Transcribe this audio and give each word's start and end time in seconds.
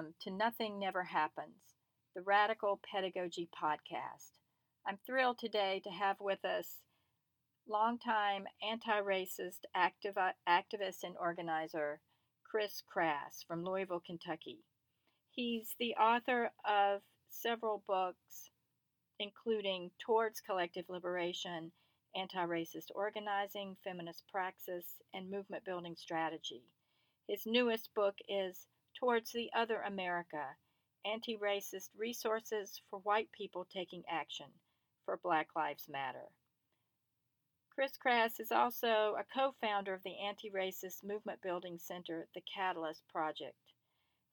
Welcome 0.00 0.14
to 0.22 0.30
Nothing 0.30 0.78
Never 0.78 1.04
Happens, 1.04 1.76
the 2.16 2.22
Radical 2.22 2.80
Pedagogy 2.90 3.50
Podcast. 3.54 4.30
I'm 4.86 4.96
thrilled 5.04 5.38
today 5.38 5.82
to 5.84 5.90
have 5.90 6.16
with 6.20 6.42
us 6.42 6.78
longtime 7.68 8.46
anti 8.66 8.98
racist 9.02 9.66
activ- 9.76 10.32
activist 10.48 11.02
and 11.02 11.16
organizer 11.20 12.00
Chris 12.50 12.82
Crass 12.90 13.44
from 13.46 13.62
Louisville, 13.62 14.00
Kentucky. 14.00 14.60
He's 15.32 15.74
the 15.78 15.94
author 15.96 16.50
of 16.64 17.02
several 17.28 17.84
books, 17.86 18.52
including 19.18 19.90
Towards 19.98 20.40
Collective 20.40 20.86
Liberation, 20.88 21.72
Anti 22.16 22.46
Racist 22.46 22.88
Organizing, 22.94 23.76
Feminist 23.84 24.22
Praxis, 24.32 24.86
and 25.12 25.30
Movement 25.30 25.66
Building 25.66 25.94
Strategy. 25.94 26.62
His 27.28 27.42
newest 27.44 27.90
book 27.94 28.14
is 28.30 28.66
Towards 28.98 29.32
the 29.32 29.50
Other 29.54 29.80
America 29.80 30.56
Anti 31.04 31.36
Racist 31.36 31.90
Resources 31.96 32.80
for 32.90 32.98
White 32.98 33.30
People 33.32 33.66
Taking 33.72 34.02
Action 34.08 34.46
for 35.04 35.18
Black 35.22 35.48
Lives 35.56 35.88
Matter. 35.88 36.28
Chris 37.74 37.96
Crass 37.96 38.38
is 38.40 38.52
also 38.52 39.16
a 39.18 39.24
co 39.34 39.54
founder 39.60 39.94
of 39.94 40.02
the 40.02 40.18
Anti 40.18 40.50
Racist 40.50 41.02
Movement 41.02 41.40
Building 41.42 41.78
Center, 41.78 42.28
the 42.34 42.42
Catalyst 42.42 43.02
Project, 43.08 43.72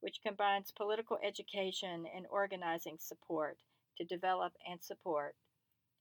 which 0.02 0.22
combines 0.26 0.72
political 0.72 1.18
education 1.24 2.06
and 2.14 2.26
organizing 2.30 2.98
support 3.00 3.58
to 3.98 4.04
develop 4.04 4.54
and 4.70 4.84
support 4.84 5.36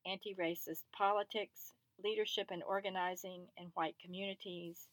anti 0.07 0.35
racist 0.35 0.83
politics, 0.97 1.73
leadership 2.03 2.49
and 2.51 2.63
organizing 2.63 3.47
in 3.57 3.67
white 3.75 3.97
communities, 4.03 4.89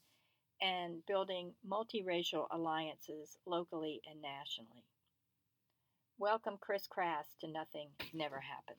and 0.64 1.06
building 1.08 1.52
multiracial 1.69 2.45
alliances 2.52 3.38
locally 3.45 4.02
and 4.09 4.22
nationally. 4.22 4.86
Welcome, 6.17 6.58
Chris 6.61 6.88
Crass, 6.88 7.36
to 7.42 7.47
Nothing 7.47 7.89
Never 8.14 8.39
Happens. 8.39 8.78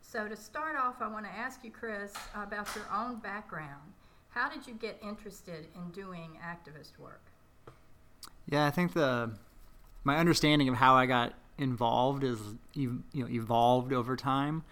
So, 0.00 0.28
to 0.28 0.36
start 0.36 0.76
off, 0.76 0.96
I 1.00 1.08
want 1.08 1.26
to 1.26 1.32
ask 1.32 1.64
you, 1.64 1.72
Chris, 1.72 2.14
about 2.34 2.68
your 2.76 2.86
own 2.94 3.16
background. 3.16 3.92
How 4.28 4.48
did 4.48 4.66
you 4.66 4.74
get 4.74 4.98
interested 5.02 5.66
in 5.74 5.90
doing 5.90 6.38
activist 6.42 6.98
work? 6.98 7.24
Yeah, 8.46 8.66
I 8.66 8.70
think 8.70 8.92
the 8.92 9.32
my 10.04 10.18
understanding 10.18 10.68
of 10.68 10.76
how 10.76 10.94
I 10.94 11.06
got 11.06 11.34
involved 11.58 12.22
is 12.22 12.38
you 12.74 13.02
know 13.12 13.28
evolved 13.28 13.92
over 13.92 14.16
time. 14.16 14.62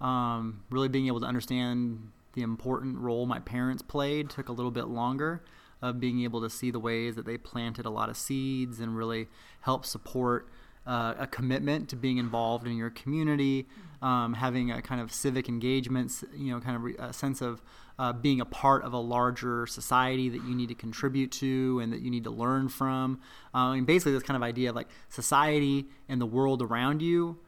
Um, 0.00 0.62
really 0.70 0.88
being 0.88 1.06
able 1.06 1.20
to 1.20 1.26
understand 1.26 2.10
the 2.34 2.42
important 2.42 2.98
role 2.98 3.26
my 3.26 3.38
parents 3.38 3.82
played 3.82 4.28
took 4.28 4.48
a 4.48 4.52
little 4.52 4.72
bit 4.72 4.88
longer 4.88 5.42
of 5.82 6.00
being 6.00 6.22
able 6.22 6.40
to 6.40 6.50
see 6.50 6.70
the 6.70 6.80
ways 6.80 7.14
that 7.16 7.26
they 7.26 7.36
planted 7.36 7.86
a 7.86 7.90
lot 7.90 8.08
of 8.08 8.16
seeds 8.16 8.80
and 8.80 8.96
really 8.96 9.28
help 9.60 9.84
support 9.84 10.48
uh, 10.86 11.14
a 11.18 11.26
commitment 11.26 11.88
to 11.88 11.96
being 11.96 12.18
involved 12.18 12.66
in 12.66 12.76
your 12.76 12.90
community, 12.90 13.66
um, 14.02 14.34
having 14.34 14.70
a 14.70 14.82
kind 14.82 15.00
of 15.00 15.12
civic 15.12 15.48
engagements, 15.48 16.24
you 16.36 16.52
know, 16.52 16.60
kind 16.60 16.76
of 16.76 16.82
re- 16.82 16.96
a 16.98 17.12
sense 17.12 17.40
of 17.40 17.62
uh, 17.98 18.12
being 18.12 18.40
a 18.40 18.44
part 18.44 18.82
of 18.82 18.92
a 18.92 18.98
larger 18.98 19.66
society 19.66 20.28
that 20.28 20.42
you 20.44 20.54
need 20.54 20.68
to 20.68 20.74
contribute 20.74 21.30
to 21.30 21.80
and 21.82 21.92
that 21.92 22.00
you 22.00 22.10
need 22.10 22.24
to 22.24 22.30
learn 22.30 22.68
from. 22.68 23.20
I 23.54 23.74
mean, 23.74 23.84
basically, 23.84 24.12
this 24.12 24.22
kind 24.22 24.36
of 24.36 24.42
idea 24.42 24.70
of 24.70 24.76
like 24.76 24.88
society 25.08 25.86
and 26.08 26.20
the 26.20 26.26
world 26.26 26.60
around 26.60 27.00
you 27.00 27.38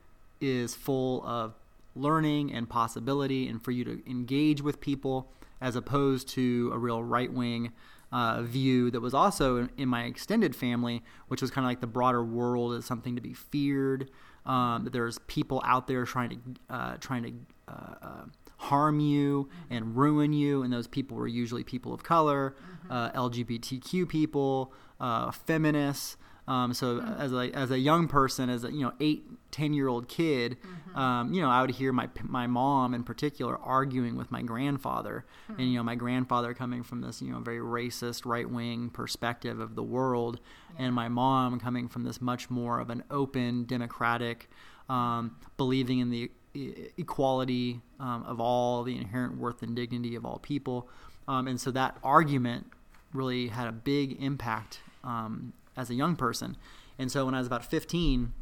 is 0.41 0.75
full 0.75 1.27
of 1.27 1.55
learning 1.95 2.53
and 2.53 2.69
possibility, 2.69 3.49
and 3.49 3.63
for 3.63 3.71
you 3.71 3.85
to 3.85 4.03
engage 4.09 4.63
with 4.63 4.81
people 4.81 5.33
as 5.61 5.77
opposed 5.77 6.29
to 6.29 6.71
a 6.73 6.79
real 6.79 7.03
right 7.03 7.33
wing 7.33 7.73
uh, 8.13 8.43
view 8.43 8.91
that 8.91 9.01
was 9.01 9.15
also 9.15 9.57
in, 9.59 9.71
in, 9.77 9.89
my 9.89 10.05
extended 10.05 10.55
family, 10.55 11.03
which 11.29 11.43
was 11.43 11.51
kind 11.51 11.65
of 11.65 11.71
like 11.71 11.81
the 11.81 11.87
broader 11.87 12.25
world 12.25 12.75
as 12.75 12.85
something 12.85 13.17
to 13.17 13.23
be 13.23 13.35
feared. 13.35 14.11
Um, 14.45 14.85
that 14.85 14.93
there's 14.93 15.19
people 15.27 15.61
out 15.65 15.89
there 15.89 16.05
trying 16.05 16.31
to 16.31 16.37
uh, 16.71 16.97
trying 16.99 17.23
to 17.25 17.33
uh, 17.73 17.95
uh 18.01 18.25
harm 18.59 19.01
you 19.01 19.49
and 19.71 19.97
ruin 19.97 20.33
you, 20.33 20.63
and 20.63 20.73
those 20.73 20.87
people 20.87 21.17
were 21.17 21.27
usually 21.27 21.65
people 21.65 21.93
of 21.93 22.03
color, 22.03 22.55
mm-hmm. 22.57 22.93
Uh, 22.93 23.11
LGBTQ 23.11 24.09
people, 24.09 24.73
uh, 25.01 25.31
feminists. 25.33 26.17
Um, 26.49 26.75
so 26.75 27.01
mm-hmm. 27.01 27.21
as 27.21 27.33
a 27.33 27.57
as 27.57 27.71
a 27.71 27.79
young 27.79 28.07
person, 28.07 28.49
as 28.49 28.63
a 28.63 28.73
you 28.73 28.83
know 28.83 28.93
eight 29.01 29.25
ten 29.51 29.73
year 29.73 29.89
old 29.89 30.09
kid, 30.09 30.57
mm-hmm. 30.61 30.99
um, 30.99 31.33
you 31.33 31.41
know 31.41 31.51
I 31.51 31.61
would 31.61 31.73
hear 31.73 31.93
my 31.93 32.09
my 32.23 32.47
mom 32.47 32.95
in 32.95 33.03
particular 33.03 33.59
arguing 33.59 34.17
with 34.17 34.31
my 34.31 34.43
grandfather, 34.43 35.25
mm-hmm. 35.51 35.61
and 35.61 35.71
you 35.71 35.77
know 35.77 35.83
my 35.83 35.97
grandfather 35.97 36.55
coming 36.55 36.85
from 36.85 37.01
this 37.01 37.21
you 37.21 37.33
know 37.33 37.41
very 37.41 37.59
racist 37.59 38.25
right 38.25 38.49
wing 38.49 38.91
perspective 38.91 39.59
of 39.59 39.75
the 39.75 39.83
world, 39.83 40.39
yeah. 40.79 40.87
and 40.87 40.95
my 40.95 41.09
mom 41.09 41.59
coming 41.59 41.89
from 41.89 42.05
this 42.05 42.21
much 42.21 42.49
more 42.49 42.79
of 42.79 42.91
an 42.91 43.03
open 43.11 43.65
democratic, 43.65 44.49
um, 44.89 45.37
believing 45.57 45.99
in 45.99 46.11
the 46.11 46.31
equality 46.97 47.81
um, 48.01 48.23
of 48.23 48.41
all, 48.41 48.83
the 48.83 48.97
inherent 48.97 49.37
worth 49.37 49.63
and 49.63 49.75
dignity 49.75 50.15
of 50.15 50.25
all 50.25 50.39
people, 50.39 50.89
um, 51.27 51.49
and 51.49 51.61
so 51.61 51.73
that 51.73 51.99
argument 52.05 52.71
really 53.13 53.49
had 53.49 53.67
a 53.67 53.73
big 53.73 54.23
impact 54.23 54.81
um, 55.03 55.53
as 55.77 55.91
a 55.91 55.95
young 55.95 56.17
person. 56.17 56.57
And 56.99 57.11
so 57.11 57.25
when 57.27 57.35
I 57.35 57.39
was 57.39 57.47
about 57.47 57.65
15, 57.65 58.33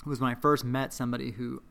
it 0.00 0.08
was 0.08 0.20
when 0.20 0.30
I 0.30 0.34
first 0.34 0.64
met 0.64 0.92
somebody 0.92 1.32
who 1.32 1.62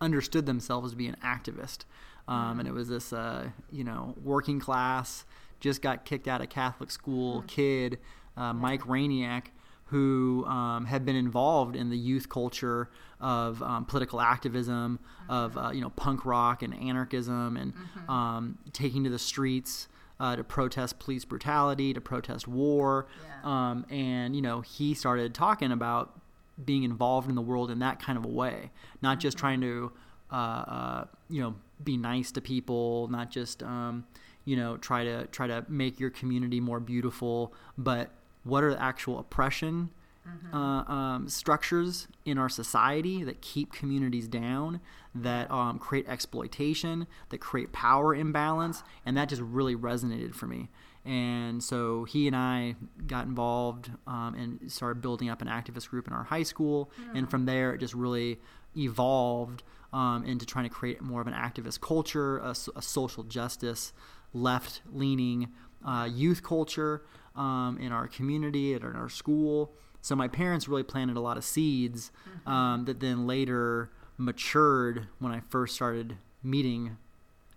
understood 0.00 0.46
themselves 0.46 0.92
to 0.92 0.96
be 0.96 1.06
an 1.06 1.16
activist. 1.24 1.84
Um, 2.28 2.60
and 2.60 2.68
it 2.68 2.72
was 2.72 2.88
this, 2.88 3.12
uh, 3.12 3.48
you 3.72 3.82
know, 3.82 4.14
working 4.22 4.60
class, 4.60 5.24
just 5.58 5.82
got 5.82 6.04
kicked 6.04 6.28
out 6.28 6.40
of 6.40 6.48
Catholic 6.48 6.90
school 6.90 7.42
mm. 7.42 7.46
kid, 7.48 7.98
uh, 8.36 8.52
Mike 8.52 8.82
Rainiak, 8.82 9.46
who 9.86 10.44
um, 10.46 10.86
had 10.86 11.04
been 11.04 11.16
involved 11.16 11.74
in 11.74 11.90
the 11.90 11.98
youth 11.98 12.28
culture 12.28 12.88
of 13.20 13.60
um, 13.62 13.84
political 13.84 14.20
activism, 14.20 15.00
of 15.28 15.58
uh, 15.58 15.70
you 15.74 15.80
know 15.80 15.90
punk 15.90 16.24
rock 16.24 16.62
and 16.62 16.72
anarchism, 16.74 17.56
and 17.56 17.74
mm-hmm. 17.74 18.10
um, 18.10 18.58
taking 18.72 19.02
to 19.04 19.10
the 19.10 19.18
streets 19.18 19.88
uh, 20.20 20.36
to 20.36 20.44
protest 20.44 20.98
police 20.98 21.24
brutality, 21.24 21.92
to 21.94 22.00
protest 22.00 22.46
war. 22.46 23.06
Yeah. 23.22 23.70
Um, 23.70 23.86
and, 23.90 24.36
you 24.36 24.42
know, 24.42 24.60
he 24.60 24.94
started 24.94 25.34
talking 25.34 25.72
about 25.72 26.20
being 26.62 26.84
involved 26.84 27.28
in 27.28 27.34
the 27.34 27.42
world 27.42 27.70
in 27.70 27.78
that 27.78 28.00
kind 28.00 28.18
of 28.18 28.24
a 28.26 28.28
way, 28.28 28.70
not 29.00 29.18
just 29.18 29.36
mm-hmm. 29.36 29.46
trying 29.46 29.60
to, 29.62 29.92
uh, 30.30 30.34
uh, 30.34 31.04
you 31.30 31.40
know, 31.40 31.54
be 31.82 31.96
nice 31.96 32.30
to 32.32 32.40
people, 32.42 33.08
not 33.08 33.30
just, 33.30 33.62
um, 33.62 34.04
you 34.44 34.56
know, 34.56 34.76
try 34.76 35.04
to 35.04 35.26
try 35.28 35.46
to 35.46 35.64
make 35.68 35.98
your 35.98 36.10
community 36.10 36.60
more 36.60 36.80
beautiful, 36.80 37.54
but 37.78 38.10
what 38.44 38.62
are 38.62 38.70
the 38.70 38.82
actual 38.82 39.18
oppression 39.18 39.90
mm-hmm. 40.30 40.56
uh, 40.56 40.84
um, 40.84 41.28
structures 41.28 42.08
in 42.24 42.38
our 42.38 42.48
society 42.48 43.24
that 43.24 43.40
keep 43.40 43.72
communities 43.72 44.28
down, 44.28 44.80
that 45.14 45.50
um, 45.50 45.78
create 45.78 46.08
exploitation, 46.08 47.06
that 47.30 47.38
create 47.38 47.72
power 47.72 48.14
imbalance, 48.14 48.82
and 49.04 49.16
that 49.16 49.28
just 49.28 49.42
really 49.42 49.76
resonated 49.76 50.34
for 50.34 50.46
me. 50.46 50.68
And 51.04 51.62
so 51.64 52.04
he 52.04 52.26
and 52.26 52.36
I 52.36 52.76
got 53.06 53.26
involved 53.26 53.90
um, 54.06 54.34
and 54.34 54.70
started 54.70 55.00
building 55.00 55.30
up 55.30 55.40
an 55.40 55.48
activist 55.48 55.88
group 55.88 56.06
in 56.06 56.12
our 56.12 56.24
high 56.24 56.42
school, 56.42 56.90
mm-hmm. 57.00 57.16
and 57.16 57.30
from 57.30 57.46
there 57.46 57.72
it 57.72 57.78
just 57.78 57.94
really 57.94 58.38
evolved 58.76 59.62
um, 59.92 60.24
into 60.24 60.46
trying 60.46 60.64
to 60.68 60.70
create 60.70 61.00
more 61.00 61.20
of 61.20 61.26
an 61.26 61.32
activist 61.34 61.80
culture, 61.80 62.38
a, 62.38 62.54
a 62.76 62.82
social 62.82 63.24
justice, 63.24 63.92
left-leaning 64.32 65.48
uh, 65.84 66.08
youth 66.10 66.42
culture 66.42 67.02
um, 67.40 67.78
in 67.80 67.90
our 67.90 68.06
community 68.06 68.74
and 68.74 68.84
in 68.84 68.96
our 68.96 69.08
school. 69.08 69.72
So 70.02 70.14
my 70.14 70.28
parents 70.28 70.68
really 70.68 70.82
planted 70.82 71.16
a 71.16 71.20
lot 71.20 71.38
of 71.38 71.44
seeds 71.44 72.12
mm-hmm. 72.28 72.50
um, 72.50 72.84
that 72.84 73.00
then 73.00 73.26
later 73.26 73.90
matured 74.18 75.06
when 75.18 75.32
I 75.32 75.40
first 75.48 75.74
started 75.74 76.18
meeting 76.42 76.98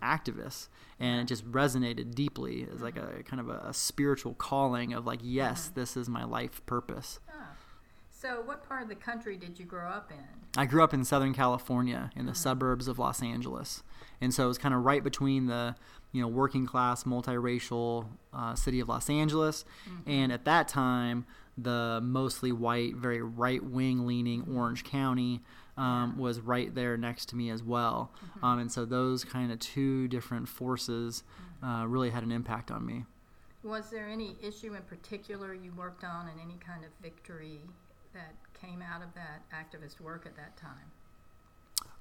activists, 0.01 0.69
and 0.99 1.21
it 1.21 1.25
just 1.25 1.49
resonated 1.51 2.15
deeply 2.15 2.67
as 2.73 2.81
like 2.81 2.95
a 2.95 3.23
kind 3.23 3.41
of 3.41 3.49
a, 3.49 3.67
a 3.67 3.73
spiritual 3.73 4.33
calling 4.35 4.93
of 4.93 5.05
like, 5.05 5.19
yes, 5.21 5.65
mm-hmm. 5.65 5.79
this 5.81 5.97
is 5.97 6.07
my 6.07 6.23
life 6.23 6.65
purpose. 6.65 7.19
Ah. 7.29 7.49
So, 8.09 8.41
what 8.45 8.67
part 8.67 8.83
of 8.83 8.87
the 8.87 8.95
country 8.95 9.35
did 9.35 9.59
you 9.59 9.65
grow 9.65 9.89
up 9.89 10.09
in? 10.09 10.23
I 10.55 10.65
grew 10.65 10.81
up 10.81 10.93
in 10.93 11.03
Southern 11.03 11.33
California, 11.33 12.09
in 12.15 12.25
the 12.25 12.31
mm-hmm. 12.31 12.37
suburbs 12.37 12.87
of 12.87 12.97
Los 12.97 13.21
Angeles, 13.21 13.83
and 14.21 14.33
so 14.33 14.45
it 14.45 14.47
was 14.47 14.57
kind 14.57 14.73
of 14.73 14.85
right 14.85 15.03
between 15.03 15.47
the 15.47 15.75
you 16.13 16.21
know 16.21 16.27
working 16.29 16.65
class, 16.65 17.03
multiracial 17.03 18.05
uh, 18.33 18.55
city 18.55 18.79
of 18.79 18.87
Los 18.87 19.09
Angeles, 19.09 19.65
mm-hmm. 19.89 20.09
and 20.09 20.31
at 20.31 20.45
that 20.45 20.69
time 20.69 21.25
the 21.57 21.99
mostly 22.01 22.51
white, 22.51 22.95
very 22.95 23.21
right 23.21 23.63
wing 23.63 24.07
leaning 24.07 24.47
Orange 24.55 24.83
County 24.83 25.41
um, 25.77 26.17
was 26.17 26.39
right 26.39 26.73
there 26.73 26.97
next 26.97 27.29
to 27.29 27.35
me 27.35 27.49
as 27.49 27.61
well. 27.61 28.11
Mm-hmm. 28.15 28.45
Um, 28.45 28.59
and 28.59 28.71
so 28.71 28.85
those 28.85 29.23
kind 29.23 29.51
of 29.51 29.59
two 29.59 30.07
different 30.07 30.47
forces 30.47 31.23
mm-hmm. 31.61 31.65
uh, 31.65 31.85
really 31.85 32.09
had 32.09 32.23
an 32.23 32.31
impact 32.31 32.71
on 32.71 32.85
me. 32.85 33.05
Was 33.63 33.89
there 33.89 34.07
any 34.07 34.35
issue 34.41 34.73
in 34.73 34.81
particular 34.83 35.53
you 35.53 35.71
worked 35.73 36.03
on 36.03 36.27
and 36.27 36.39
any 36.41 36.57
kind 36.65 36.83
of 36.83 36.91
victory 37.01 37.61
that 38.13 38.33
came 38.59 38.81
out 38.81 39.01
of 39.01 39.09
that 39.15 39.41
activist 39.53 40.01
work 40.01 40.25
at 40.25 40.35
that 40.35 40.57
time? 40.57 40.91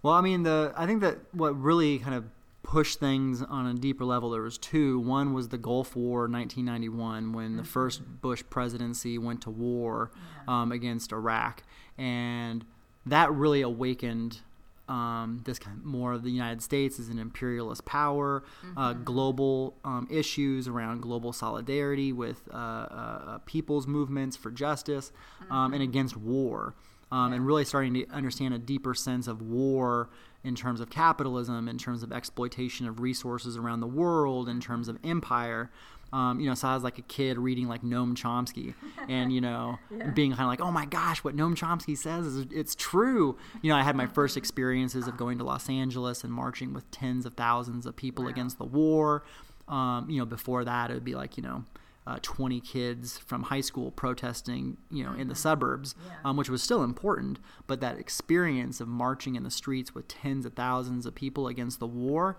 Well, 0.03 0.14
I 0.14 0.20
mean, 0.20 0.43
the 0.43 0.73
I 0.76 0.87
think 0.87 1.00
that 1.03 1.19
what 1.32 1.61
really 1.61 1.99
kind 1.99 2.14
of 2.14 2.25
push 2.62 2.97
things 2.97 3.43
on 3.43 3.67
a 3.67 3.75
deeper 3.75 4.05
level, 4.05 4.31
there 4.31 4.43
was 4.43 4.59
two. 4.59 4.99
One 4.99 5.32
was 5.32 5.49
the 5.49 5.59
Gulf 5.59 5.97
War, 5.97 6.29
1991, 6.29 7.32
when 7.32 7.49
mm-hmm. 7.49 7.56
the 7.56 7.64
first 7.64 8.03
Bush 8.20 8.43
presidency 8.49 9.19
went 9.19 9.43
to 9.43 9.50
war 9.50 10.11
yeah. 10.14 10.62
um, 10.62 10.73
against 10.73 11.12
Iraq, 11.12 11.62
and 11.99 12.64
that 13.06 13.32
really 13.32 13.62
awakened 13.62 14.41
um, 14.88 15.41
this 15.44 15.59
kind 15.59 15.79
of 15.79 15.85
more 15.85 16.12
of 16.12 16.23
the 16.23 16.31
United 16.31 16.62
States 16.62 16.99
as 16.99 17.09
an 17.09 17.19
imperialist 17.19 17.85
power, 17.85 18.43
uh, 18.43 18.67
mm-hmm. 18.67 18.79
uh, 18.79 18.93
global 18.94 19.75
um, 19.85 20.06
issues 20.11 20.69
around 20.69 21.00
global 21.00 21.32
solidarity 21.32 22.12
with 22.12 22.43
uh, 22.53 22.56
uh, 22.56 23.38
people's 23.47 23.87
movements 23.87 24.37
for 24.37 24.50
justice, 24.50 25.12
mm-hmm. 25.44 25.75
and 25.75 25.82
against 25.82 26.17
war, 26.17 26.75
um, 27.11 27.31
yeah. 27.31 27.37
and 27.37 27.47
really 27.47 27.64
starting 27.64 27.94
to 27.94 28.06
understand 28.11 28.55
a 28.55 28.59
deeper 28.59 28.94
sense 28.94 29.26
of 29.26 29.41
war 29.41 30.11
in 30.44 30.55
terms 30.55 30.81
of 30.81 30.91
capitalism, 30.91 31.69
in 31.69 31.79
terms 31.79 32.03
of 32.03 32.12
exploitation 32.12 32.87
of 32.87 33.00
resources 33.00 33.56
around 33.56 33.81
the 33.81 33.87
world, 33.87 34.49
in 34.49 34.61
terms 34.61 34.89
of 34.89 34.99
empire. 35.05 35.71
Um, 36.12 36.41
you 36.41 36.49
know, 36.49 36.55
so 36.55 36.69
I 36.69 36.75
was 36.75 36.83
like 36.83 36.99
a 36.99 37.03
kid 37.03 37.39
reading 37.39 37.69
like 37.69 37.83
Noam 37.83 38.15
Chomsky, 38.15 38.75
and 39.09 39.33
you 39.33 39.41
know, 39.41 39.79
yeah. 39.91 40.11
being 40.11 40.33
kind 40.33 40.43
of 40.43 40.49
like, 40.49 40.61
oh 40.61 40.71
my 40.71 40.85
gosh, 40.85 41.25
what 41.25 41.35
Noam 41.35 41.56
Chomsky 41.56 41.97
says 41.97 42.27
is 42.27 42.47
it's 42.50 42.75
true. 42.75 43.39
You 43.62 43.71
know, 43.71 43.77
I 43.77 43.83
had 43.83 43.97
my 43.97 44.06
first 44.06 44.37
experiences 44.37 45.09
of 45.09 45.17
going 45.17 45.39
to 45.39 45.44
Los 45.44 45.71
Angeles 45.71 46.23
and 46.23 46.33
marching 46.33 46.75
with 46.75 46.91
tens 46.91 47.25
of 47.25 47.35
thousands 47.35 47.87
of 47.87 47.97
people 47.97 48.25
wow. 48.25 48.31
against 48.31 48.59
the 48.59 48.65
war. 48.65 49.25
Um, 49.69 50.11
you 50.11 50.19
know, 50.19 50.27
before 50.27 50.65
that, 50.65 50.91
it 50.91 50.95
would 50.95 51.05
be 51.05 51.15
like 51.15 51.38
you 51.38 51.43
know, 51.43 51.65
uh, 52.06 52.19
20 52.20 52.60
kids 52.60 53.19
from 53.19 53.44
high 53.44 53.60
school 53.60 53.90
protesting, 53.90 54.76
you 54.90 55.04
know, 55.04 55.10
mm-hmm. 55.10 55.20
in 55.20 55.28
the 55.28 55.34
mm-hmm. 55.34 55.40
suburbs, 55.40 55.94
yeah. 56.04 56.14
um, 56.25 56.37
which 56.37 56.49
was 56.50 56.62
still 56.62 56.82
important. 56.82 57.38
But 57.66 57.81
that 57.81 57.99
experience 57.99 58.81
of 58.81 58.88
marching 58.88 59.37
in 59.37 59.44
the 59.44 59.50
streets 59.50 59.94
with 59.94 60.08
tens 60.08 60.44
of 60.44 60.54
thousands 60.54 61.06
of 61.06 61.14
people 61.14 61.46
against 61.46 61.78
the 61.78 61.87
war 61.87 62.37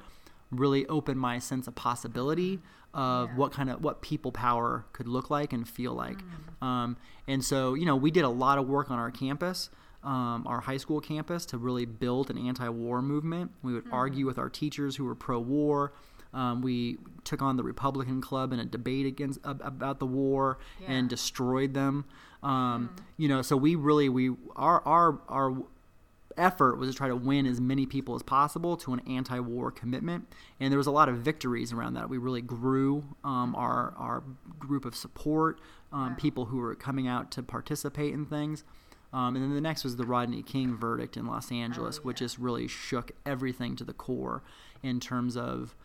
really 0.51 0.85
opened 0.87 1.19
my 1.19 1.39
sense 1.39 1.67
of 1.67 1.75
possibility 1.75 2.59
of 2.93 3.29
yeah. 3.29 3.35
what 3.35 3.51
kind 3.51 3.69
of 3.69 3.83
what 3.83 4.01
people 4.01 4.31
power 4.31 4.85
could 4.93 5.07
look 5.07 5.29
like 5.29 5.53
and 5.53 5.67
feel 5.67 5.93
like. 5.93 6.17
Mm. 6.61 6.65
Um, 6.65 6.97
and 7.27 7.43
so, 7.43 7.73
you 7.73 7.85
know, 7.85 7.95
we 7.95 8.11
did 8.11 8.23
a 8.23 8.29
lot 8.29 8.57
of 8.57 8.67
work 8.67 8.91
on 8.91 8.99
our 8.99 9.11
campus. 9.11 9.69
Um, 10.03 10.45
our 10.47 10.59
high 10.59 10.75
school 10.75 10.99
campus 10.99 11.45
to 11.45 11.57
really 11.57 11.85
build 11.85 12.29
an 12.29 12.37
anti-war 12.37 13.01
movement. 13.01 13.51
We 13.61 13.73
would 13.73 13.85
mm. 13.85 13.93
argue 13.93 14.25
with 14.25 14.37
our 14.37 14.49
teachers 14.49 14.97
who 14.97 15.05
were 15.05 15.15
pro-war. 15.15 15.93
Um, 16.33 16.61
we 16.61 16.97
took 17.23 17.41
on 17.41 17.57
the 17.57 17.63
Republican 17.63 18.21
Club 18.21 18.53
in 18.53 18.59
a 18.59 18.65
debate 18.65 19.05
against 19.05 19.39
about 19.43 19.99
the 19.99 20.05
war 20.05 20.57
yeah. 20.81 20.91
and 20.91 21.09
destroyed 21.09 21.73
them. 21.73 22.05
Um, 22.41 22.89
mm. 22.93 23.03
You 23.17 23.27
know, 23.27 23.41
so 23.41 23.55
we 23.55 23.75
really 23.75 24.09
we 24.09 24.31
our 24.55 24.85
our 24.85 25.19
our 25.29 25.63
effort 26.37 26.77
was 26.77 26.89
to 26.89 26.95
try 26.95 27.07
to 27.07 27.15
win 27.15 27.45
as 27.45 27.61
many 27.61 27.85
people 27.85 28.15
as 28.15 28.23
possible 28.23 28.75
to 28.77 28.93
an 28.93 29.01
anti-war 29.07 29.71
commitment, 29.71 30.27
and 30.59 30.71
there 30.71 30.77
was 30.77 30.87
a 30.87 30.91
lot 30.91 31.09
of 31.09 31.17
victories 31.17 31.71
around 31.71 31.93
that. 31.93 32.09
We 32.09 32.17
really 32.17 32.41
grew 32.41 33.03
um, 33.23 33.55
our 33.55 33.93
our 33.97 34.23
group 34.59 34.85
of 34.85 34.95
support, 34.95 35.61
um, 35.91 36.15
people 36.15 36.45
who 36.45 36.57
were 36.57 36.75
coming 36.75 37.07
out 37.07 37.31
to 37.31 37.43
participate 37.43 38.13
in 38.13 38.25
things. 38.25 38.63
Um, 39.13 39.35
and 39.35 39.45
then 39.45 39.53
the 39.53 39.61
next 39.61 39.83
was 39.83 39.95
the 39.95 40.05
Rodney 40.05 40.41
King 40.41 40.75
verdict 40.75 41.17
in 41.17 41.27
Los 41.27 41.51
Angeles, 41.51 41.97
oh, 41.97 42.01
yeah. 42.01 42.07
which 42.07 42.17
just 42.17 42.39
really 42.39 42.67
shook 42.67 43.11
everything 43.27 43.75
to 43.75 43.83
the 43.83 43.93
core 43.93 44.41
in 44.81 44.99
terms 44.99 45.37
of 45.37 45.75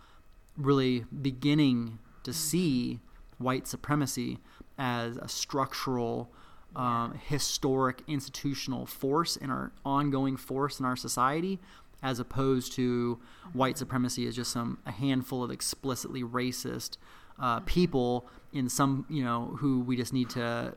really 0.59 1.05
beginning 1.23 1.99
to 2.25 2.33
see 2.33 3.01
white 3.39 3.67
supremacy 3.67 4.39
as 4.77 5.17
a 5.17 5.29
structural, 5.29 6.31
um, 6.77 7.19
historic, 7.27 8.03
institutional 8.07 8.85
force 8.85 9.37
in 9.37 9.51
our 9.51 9.73
ongoing 9.85 10.37
force 10.37 10.79
in 10.79 10.85
our 10.85 10.97
society, 10.97 11.59
as 12.03 12.19
opposed 12.19 12.73
to 12.75 13.19
white 13.53 13.75
mm-hmm. 13.75 13.79
supremacy 13.79 14.27
as 14.27 14.37
just 14.37 14.53
some 14.53 14.79
a 14.87 14.93
handful 14.93 15.43
of 15.43 15.51
explicitly 15.51 16.23
racist 16.23 16.97
uh, 17.39 17.57
mm-hmm. 17.57 17.65
people 17.65 18.27
in 18.53 18.69
some 18.69 19.07
you 19.09 19.23
know 19.25 19.57
who 19.59 19.81
we 19.81 19.97
just 19.97 20.13
need 20.13 20.31
to 20.31 20.75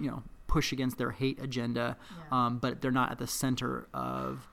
you 0.00 0.10
know 0.10 0.22
push 0.46 0.70
against 0.70 0.98
their 0.98 1.12
hate 1.12 1.38
agenda, 1.42 1.96
um, 2.30 2.58
but 2.58 2.82
they're 2.82 2.90
not 2.90 3.10
at 3.10 3.18
the 3.18 3.26
center 3.26 3.88
of 3.94 4.46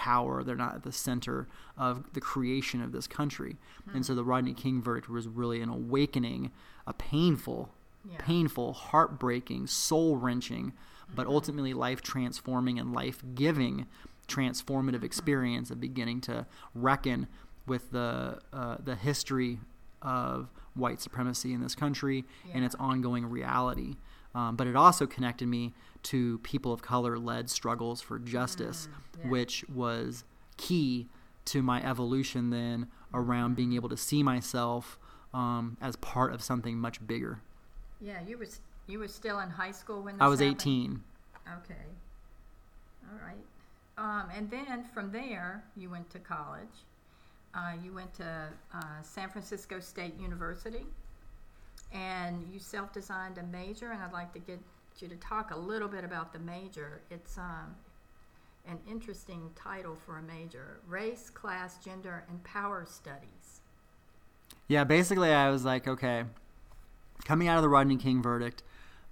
power. 0.00 0.42
They're 0.42 0.56
not 0.56 0.76
at 0.76 0.82
the 0.82 0.92
center 0.92 1.46
of 1.76 2.14
the 2.14 2.22
creation 2.22 2.80
of 2.80 2.90
this 2.90 3.06
country. 3.06 3.58
Mm-hmm. 3.82 3.96
And 3.96 4.06
so 4.06 4.14
the 4.14 4.24
Rodney 4.24 4.54
King 4.54 4.80
verdict 4.80 5.10
was 5.10 5.28
really 5.28 5.60
an 5.60 5.68
awakening, 5.68 6.52
a 6.86 6.94
painful, 6.94 7.68
yeah. 8.10 8.16
painful, 8.18 8.72
heartbreaking, 8.72 9.66
soul 9.66 10.16
wrenching, 10.16 10.72
mm-hmm. 10.72 11.14
but 11.14 11.26
ultimately 11.26 11.74
life 11.74 12.00
transforming 12.00 12.78
and 12.78 12.94
life 12.94 13.22
giving 13.34 13.86
transformative 14.26 15.04
experience 15.04 15.70
of 15.70 15.78
beginning 15.80 16.22
to 16.22 16.46
reckon 16.74 17.26
with 17.66 17.90
the 17.90 18.38
uh, 18.54 18.78
the 18.82 18.94
history 18.94 19.58
of 20.00 20.48
white 20.74 21.02
supremacy 21.02 21.52
in 21.52 21.60
this 21.60 21.74
country 21.74 22.24
yeah. 22.46 22.52
and 22.54 22.64
its 22.64 22.74
ongoing 22.76 23.26
reality. 23.26 23.96
Um, 24.34 24.56
but 24.56 24.66
it 24.66 24.76
also 24.76 25.06
connected 25.06 25.46
me 25.46 25.74
to 26.04 26.38
people 26.38 26.72
of 26.72 26.82
color 26.82 27.18
led 27.18 27.50
struggles 27.50 28.00
for 28.00 28.18
justice, 28.18 28.88
mm, 28.88 29.24
yeah. 29.24 29.30
which 29.30 29.64
was 29.68 30.24
key 30.56 31.08
to 31.46 31.62
my 31.62 31.84
evolution 31.84 32.50
then 32.50 32.88
around 33.12 33.56
being 33.56 33.72
able 33.72 33.88
to 33.88 33.96
see 33.96 34.22
myself 34.22 34.98
um, 35.34 35.76
as 35.80 35.96
part 35.96 36.32
of 36.32 36.42
something 36.42 36.78
much 36.78 37.04
bigger. 37.06 37.40
Yeah, 38.00 38.20
you 38.26 38.38
were 38.38 38.46
you 38.86 38.98
were 38.98 39.08
still 39.08 39.38
in 39.40 39.50
high 39.50 39.70
school 39.70 40.02
when 40.02 40.16
I 40.20 40.28
was 40.28 40.40
happened? 40.40 40.60
18. 40.60 41.00
Okay. 41.58 41.74
All 43.10 43.18
right. 43.26 43.44
Um, 43.98 44.30
and 44.34 44.50
then 44.50 44.84
from 44.94 45.12
there, 45.12 45.64
you 45.76 45.90
went 45.90 46.08
to 46.10 46.18
college. 46.18 46.68
Uh, 47.54 47.72
you 47.82 47.92
went 47.92 48.12
to 48.14 48.48
uh, 48.74 49.02
San 49.02 49.28
Francisco 49.28 49.80
State 49.80 50.18
University, 50.18 50.86
and 51.92 52.46
you 52.52 52.58
self-designed 52.58 53.38
a 53.38 53.42
major. 53.44 53.90
And 53.90 54.02
I'd 54.02 54.12
like 54.12 54.32
to 54.32 54.38
get 54.38 54.60
you 55.02 55.08
to 55.08 55.16
talk 55.16 55.50
a 55.50 55.56
little 55.56 55.88
bit 55.88 56.04
about 56.04 56.32
the 56.32 56.38
major. 56.38 57.00
It's 57.10 57.38
um, 57.38 57.74
an 58.66 58.78
interesting 58.88 59.50
title 59.54 59.96
for 60.06 60.18
a 60.18 60.22
major 60.22 60.80
race, 60.88 61.30
class, 61.30 61.78
gender, 61.78 62.24
and 62.28 62.42
power 62.44 62.86
studies. 62.88 63.60
Yeah, 64.68 64.84
basically, 64.84 65.30
I 65.30 65.50
was 65.50 65.64
like, 65.64 65.88
okay, 65.88 66.24
coming 67.24 67.48
out 67.48 67.56
of 67.56 67.62
the 67.62 67.68
Rodney 67.68 67.96
King 67.96 68.22
verdict, 68.22 68.62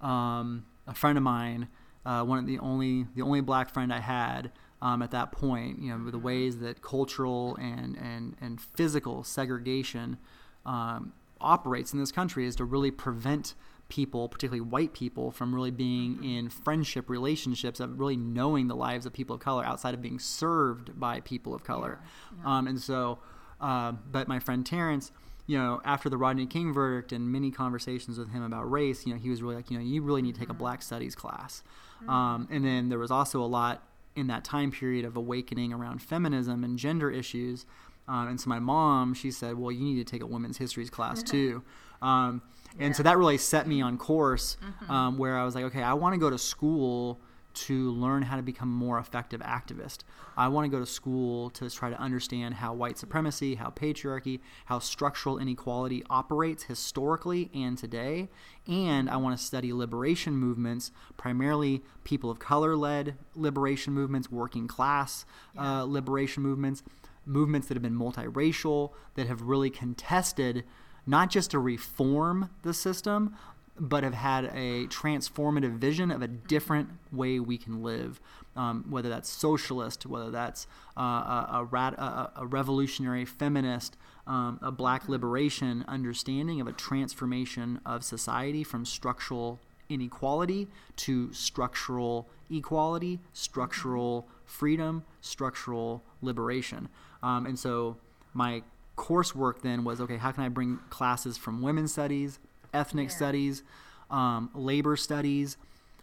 um, 0.01 0.67
a 0.87 0.95
friend 0.95 1.19
of 1.19 1.25
mine, 1.25 1.69
uh, 2.07 2.23
one 2.25 2.39
of 2.39 2.47
the 2.47 2.59
only 2.59 3.07
the 3.15 3.23
only 3.23 3.41
black 3.41 3.71
friend 3.71 3.93
I 3.93 4.01
had 4.01 4.53
um, 4.81 5.03
at 5.03 5.11
that 5.11 5.33
point, 5.33 5.81
you 5.83 5.91
know, 5.91 6.05
the 6.05 6.17
mm-hmm. 6.17 6.27
ways 6.27 6.59
that 6.59 6.83
cultural 6.83 7.57
and 7.57 7.97
and 7.97 8.37
and 8.41 8.61
physical 8.61 9.25
segregation 9.25 10.19
um, 10.65 11.13
operates 11.41 11.93
in 11.93 11.99
this 11.99 12.13
country 12.13 12.47
is 12.47 12.57
to 12.57 12.65
really 12.65 12.91
prevent 12.91 13.55
people, 13.89 14.29
particularly 14.29 14.61
white 14.61 14.93
people, 14.93 15.31
from 15.31 15.55
really 15.55 15.71
being 15.71 16.23
in 16.23 16.49
friendship 16.49 17.09
relationships, 17.09 17.81
of 17.81 17.99
really 17.99 18.17
knowing 18.17 18.69
the 18.69 18.77
lives 18.77 19.07
of 19.07 19.13
people 19.13 19.35
of 19.35 19.41
color 19.41 19.65
outside 19.65 19.95
of 19.95 20.03
being 20.03 20.19
served 20.19 20.99
by 20.99 21.21
people 21.21 21.55
of 21.55 21.65
color. 21.65 21.99
Yeah, 22.01 22.39
yeah. 22.43 22.59
Um, 22.59 22.67
and 22.67 22.81
so, 22.81 23.19
uh, 23.61 23.93
but 23.93 24.29
my 24.29 24.39
friend 24.39 24.65
Terrence, 24.65 25.11
you 25.47 25.57
know, 25.57 25.81
after 25.85 26.11
the 26.11 26.19
Rodney 26.19 26.47
King 26.47 26.73
verdict 26.73 27.13
and 27.13 27.33
many 27.33 27.51
conversations 27.51 28.19
with 28.19 28.31
him 28.31 28.43
about 28.43 28.71
race, 28.71 29.07
you 29.07 29.15
know, 29.15 29.19
he 29.19 29.31
was 29.31 29.43
really 29.43 29.57
like, 29.57 29.71
you 29.71 29.79
know, 29.79 29.85
you 29.85 30.03
really 30.03 30.21
need 30.23 30.35
to 30.35 30.41
take 30.41 30.51
a 30.51 30.53
mm-hmm. 30.53 30.59
Black 30.59 30.83
Studies 30.83 31.15
class. 31.15 31.63
Mm-hmm. 32.03 32.11
Um, 32.11 32.49
and 32.51 32.65
then 32.65 32.91
there 32.91 32.99
was 32.99 33.11
also 33.11 33.41
a 33.43 33.47
lot 33.47 33.83
in 34.15 34.27
that 34.27 34.45
time 34.45 34.71
period 34.71 35.05
of 35.07 35.17
awakening 35.17 35.73
around 35.73 36.03
feminism 36.03 36.65
and 36.65 36.79
gender 36.79 37.11
issues. 37.11 37.65
Um, 38.07 38.29
and 38.29 38.41
so 38.41 38.49
my 38.49 38.59
mom, 38.59 39.15
she 39.15 39.31
said, 39.31 39.57
well, 39.57 39.73
you 39.73 39.83
need 39.83 39.97
to 39.97 40.11
take 40.11 40.23
a 40.23 40.27
women's 40.27 40.59
histories 40.59 40.91
class 40.91 41.23
too. 41.31 41.63
Um, 42.03 42.43
and 42.79 42.95
so 42.95 43.03
that 43.03 43.19
really 43.19 43.39
set 43.39 43.67
me 43.67 43.81
on 43.81 43.99
course 43.99 44.57
mm-hmm. 44.63 44.91
um, 44.91 45.19
where 45.19 45.37
I 45.37 45.45
was 45.45 45.55
like, 45.55 45.65
okay, 45.65 45.83
I 45.83 45.95
want 45.95 46.15
to 46.15 46.19
go 46.19 46.31
to 46.31 46.39
school 46.39 47.21
to 47.55 47.91
learn 47.91 48.23
how 48.23 48.37
to 48.37 48.43
become 48.43 48.69
a 48.69 48.73
more 48.73 48.99
effective 48.99 49.41
activist. 49.41 49.99
I 50.37 50.47
want 50.49 50.67
to 50.67 50.69
go 50.69 50.79
to 50.79 50.87
school 50.87 51.51
to 51.51 51.69
try 51.69 51.91
to 51.91 51.99
understand 51.99 52.55
how 52.55 52.73
white 52.73 52.99
supremacy, 52.99 53.57
how 53.57 53.71
patriarchy, 53.71 54.41
how 54.67 54.79
structural 54.79 55.39
inequality 55.39 56.05
operates 56.09 56.65
historically 56.65 57.51
and 57.53 57.77
today. 57.77 58.29
And 58.69 59.11
I 59.11 59.17
want 59.17 59.37
to 59.37 59.45
study 59.45 59.73
liberation 59.73 60.37
movements, 60.37 60.93
primarily 61.17 61.83
people 62.05 62.31
of 62.31 62.39
color 62.39 62.77
led 62.77 63.17
liberation 63.35 63.93
movements, 63.93 64.31
working 64.31 64.69
class 64.69 65.27
yeah. 65.55 65.81
uh, 65.81 65.85
liberation 65.85 66.45
movements, 66.45 66.85
movements 67.27 67.67
that 67.67 67.75
have 67.75 67.83
been 67.83 67.99
multiracial, 67.99 68.93
that 69.15 69.27
have 69.27 69.43
really 69.43 69.71
contested 69.71 70.65
not 71.09 71.31
just 71.31 71.51
to 71.53 71.59
reform 71.59 72.51
the 72.63 72.75
system, 72.75 73.35
but 73.81 74.05
have 74.05 74.15
had 74.15 74.45
a 74.47 74.87
transformative 74.89 75.79
vision 75.79 76.11
of 76.11 76.21
a 76.21 76.29
different 76.29 76.91
way 77.11 77.41
we 77.41 77.57
can 77.57 77.83
live, 77.83 78.21
um, 78.57 78.85
whether 78.91 79.09
that's 79.09 79.31
socialist, 79.31 80.05
whether 80.05 80.31
that's 80.31 80.67
uh, 80.99 81.01
a, 81.01 81.69
a, 81.73 82.33
a, 82.37 82.47
revolutionary 82.47 83.25
feminist, 83.25 83.97
um, 84.27 84.59
a 84.61 84.71
black 84.71 85.09
liberation 85.09 85.83
understanding 85.89 86.61
of 86.61 86.67
a 86.67 86.73
transformation 86.73 87.81
of 87.87 88.05
society 88.05 88.63
from 88.63 88.85
structural 88.85 89.59
inequality 89.89 90.69
to 90.97 91.33
structural 91.33 92.29
equality, 92.51 93.19
structural 93.33 94.29
freedom, 94.45 95.05
structural 95.23 96.03
liberation. 96.21 96.89
Um, 97.23 97.47
and 97.47 97.59
so 97.59 97.97
my 98.35 98.63
coursework 98.99 99.63
then 99.63 99.85
was 99.85 100.01
okay, 100.01 100.17
how 100.19 100.33
can 100.33 100.43
I 100.45 100.49
bring 100.51 100.79
classes 100.91 101.39
from 101.39 101.63
women's 101.63 101.93
studies, 101.93 102.39
ethnic 102.75 103.09
Yeah. 103.09 103.17
studies, 103.17 103.63
um, 104.11 104.51
labor 104.55 104.97
studies, 104.97 105.57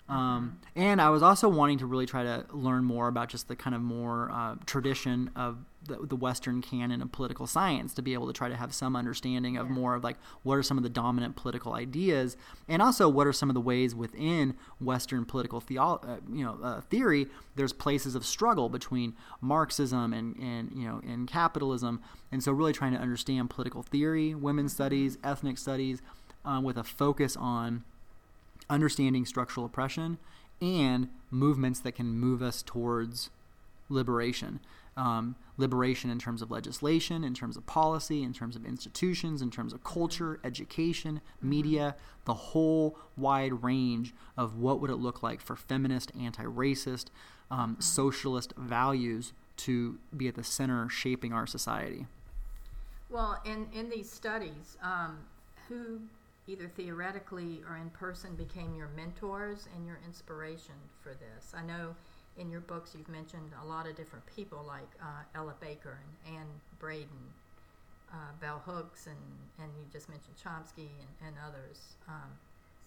um, 0.08 0.60
Mm-hmm. 0.76 0.80
and 0.82 1.02
I 1.02 1.10
was 1.10 1.24
also 1.24 1.50
wanting 1.50 1.80
to 1.80 1.86
really 1.86 2.06
try 2.06 2.24
to 2.24 2.46
learn 2.52 2.84
more 2.84 3.08
about 3.08 3.30
just 3.30 3.48
the 3.48 3.56
kind 3.56 3.76
of 3.76 3.82
more 3.82 4.30
uh, 4.32 4.56
tradition 4.66 5.32
of 5.36 5.58
the, 5.88 5.98
the 5.98 6.16
Western 6.16 6.62
canon 6.62 7.02
of 7.02 7.12
political 7.12 7.46
science 7.48 7.94
to 7.96 8.02
be 8.02 8.14
able 8.14 8.26
to 8.28 8.34
try 8.34 8.50
to 8.50 8.56
have 8.56 8.74
some 8.74 8.96
understanding 8.96 9.56
of 9.58 9.68
Yeah. 9.68 9.74
more 9.74 9.96
of 9.96 10.04
like 10.04 10.18
what 10.44 10.56
are 10.58 10.64
some 10.64 10.78
of 10.78 10.84
the 10.84 10.90
dominant 10.90 11.36
political 11.36 11.74
ideas, 11.74 12.38
and 12.68 12.82
also 12.82 13.08
what 13.10 13.26
are 13.28 13.34
some 13.34 13.50
of 13.50 13.54
the 13.56 13.62
ways 13.62 13.94
within 13.96 14.56
Western 14.80 15.26
political 15.26 15.60
theo- 15.60 16.00
uh, 16.04 16.18
you 16.32 16.44
know 16.44 16.58
uh, 16.64 16.82
theory 16.82 17.28
there's 17.56 17.74
places 17.74 18.14
of 18.16 18.26
struggle 18.26 18.68
between 18.70 19.16
Marxism 19.42 20.14
and 20.14 20.36
and 20.38 20.72
you 20.76 20.88
know 20.88 21.02
and 21.08 21.28
capitalism, 21.28 22.02
and 22.32 22.44
so 22.44 22.52
really 22.52 22.74
trying 22.74 22.94
to 22.94 23.00
understand 23.00 23.50
political 23.50 23.82
theory, 23.84 24.34
women's 24.36 24.74
studies, 24.74 25.18
ethnic 25.24 25.58
studies, 25.58 26.02
um, 26.44 26.64
with 26.64 26.78
a 26.78 26.84
focus 26.84 27.36
on 27.38 27.84
understanding 28.70 29.26
structural 29.26 29.66
oppression 29.66 30.18
and 30.62 31.10
movements 31.30 31.80
that 31.82 31.94
can 31.94 32.08
move 32.08 32.42
us 32.42 32.64
towards 32.64 33.30
liberation. 33.90 34.60
Um, 34.98 35.36
liberation 35.58 36.10
in 36.10 36.20
terms 36.20 36.42
of 36.42 36.50
legislation, 36.50 37.26
in 37.26 37.34
terms 37.34 37.58
of 37.58 37.66
policy, 37.66 38.24
in 38.24 38.32
terms 38.32 38.56
of 38.56 38.66
institutions, 38.66 39.42
in 39.42 39.52
terms 39.52 39.74
of 39.74 39.84
culture, 39.84 40.40
education, 40.44 41.20
media, 41.42 41.96
the 42.24 42.34
whole 42.34 42.98
wide 43.18 43.62
range 43.62 44.14
of 44.38 44.58
what 44.58 44.80
would 44.80 44.90
it 44.90 44.96
look 44.96 45.22
like 45.22 45.42
for 45.42 45.58
feminist, 45.58 46.14
anti-racist, 46.18 47.08
um, 47.52 47.76
socialist 47.80 48.54
values 48.56 49.34
to 49.58 49.98
be 50.16 50.30
at 50.30 50.36
the 50.36 50.44
center 50.44 50.88
shaping 50.88 51.34
our 51.34 51.46
society. 51.46 52.08
Well, 53.10 53.42
in, 53.46 53.68
in 53.74 53.90
these 53.90 54.10
studies, 54.10 54.78
um, 54.82 55.20
who 55.68 56.00
either 56.48 56.68
theoretically 56.68 57.62
or 57.68 57.78
in 57.78 57.90
person 57.90 58.36
became 58.36 58.76
your 58.76 58.90
mentors 58.96 59.68
and 59.76 59.86
your 59.86 60.00
inspiration 60.06 60.76
for 61.02 61.14
this? 61.14 61.54
I 61.56 61.64
know 61.66 61.96
in 62.38 62.50
your 62.50 62.62
books 62.62 62.94
you've 62.98 63.10
mentioned 63.10 63.52
a 63.64 63.66
lot 63.66 63.88
of 63.88 63.96
different 63.96 64.26
people 64.36 64.64
like 64.68 64.90
uh, 65.02 65.24
Ella 65.34 65.54
Baker 65.60 66.00
and 66.26 66.36
Anne 66.36 66.48
Braden, 66.80 67.08
uh, 68.12 68.16
Bell 68.42 68.62
Hooks, 68.66 69.08
and, 69.08 69.16
and 69.60 69.72
you 69.78 69.86
just 69.92 70.10
mentioned 70.10 70.36
Chomsky 70.36 70.90
and, 71.00 71.28
and 71.28 71.36
others. 71.48 71.96
Um, 72.08 72.32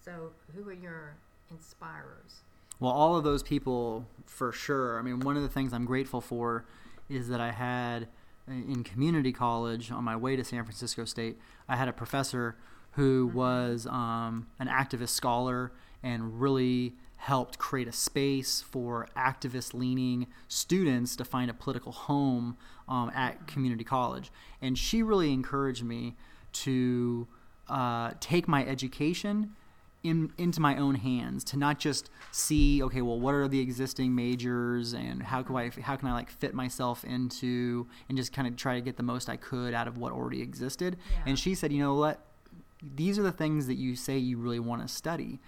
so, 0.03 0.31
who 0.55 0.69
are 0.69 0.73
your 0.73 1.15
inspirers? 1.51 2.41
Well, 2.79 2.91
all 2.91 3.17
of 3.17 3.23
those 3.23 3.43
people, 3.43 4.05
for 4.25 4.51
sure. 4.51 4.97
I 4.97 5.01
mean, 5.01 5.19
one 5.19 5.35
of 5.35 5.43
the 5.43 5.49
things 5.49 5.73
I'm 5.73 5.85
grateful 5.85 6.21
for 6.21 6.63
is 7.09 7.27
that 7.27 7.41
I 7.41 7.51
had 7.51 8.07
in 8.47 8.83
community 8.83 9.31
college 9.31 9.91
on 9.91 10.03
my 10.03 10.15
way 10.15 10.35
to 10.35 10.43
San 10.43 10.63
Francisco 10.63 11.05
State, 11.05 11.37
I 11.67 11.75
had 11.75 11.87
a 11.87 11.93
professor 11.93 12.55
who 12.91 13.31
was 13.33 13.87
um, 13.87 14.47
an 14.59 14.67
activist 14.67 15.09
scholar 15.09 15.71
and 16.03 16.39
really 16.41 16.95
helped 17.17 17.57
create 17.57 17.87
a 17.87 17.91
space 17.91 18.61
for 18.61 19.07
activist 19.15 19.73
leaning 19.73 20.25
students 20.47 21.17
to 21.17 21.25
find 21.25 21.51
a 21.51 21.53
political 21.53 21.91
home 21.91 22.57
um, 22.87 23.11
at 23.13 23.45
community 23.45 23.83
college. 23.83 24.31
And 24.61 24.77
she 24.77 25.03
really 25.03 25.33
encouraged 25.33 25.83
me 25.83 26.15
to 26.53 27.27
uh, 27.67 28.11
take 28.19 28.47
my 28.47 28.65
education 28.65 29.55
in, 30.01 30.31
into 30.37 30.61
my 30.61 30.77
own 30.77 30.95
hands 30.95 31.43
to 31.43 31.57
not 31.57 31.77
just 31.77 32.09
see 32.31 32.81
okay 32.81 33.01
well 33.01 33.19
what 33.19 33.35
are 33.35 33.49
the 33.49 33.59
existing 33.59 34.15
majors 34.15 34.93
and 34.93 35.21
how 35.21 35.43
can 35.43 35.57
I 35.57 35.69
how 35.81 35.97
can 35.97 36.07
I 36.07 36.13
like 36.13 36.29
fit 36.29 36.53
myself 36.53 37.03
into 37.03 37.85
and 38.07 38.17
just 38.17 38.31
kind 38.31 38.47
of 38.47 38.55
try 38.55 38.75
to 38.75 38.81
get 38.81 38.95
the 38.95 39.03
most 39.03 39.27
I 39.27 39.35
could 39.35 39.73
out 39.73 39.89
of 39.89 39.97
what 39.97 40.13
already 40.13 40.41
existed. 40.41 40.95
Yeah. 41.11 41.23
and 41.27 41.37
she 41.37 41.53
said 41.53 41.73
you 41.73 41.79
know 41.79 41.95
what 41.95 42.21
these 42.81 43.19
are 43.19 43.23
the 43.23 43.31
things 43.31 43.67
that 43.67 43.75
you 43.75 43.95
say 43.95 44.17
you 44.17 44.37
really 44.37 44.59
want 44.59 44.81
to 44.81 44.87
study 44.87 45.39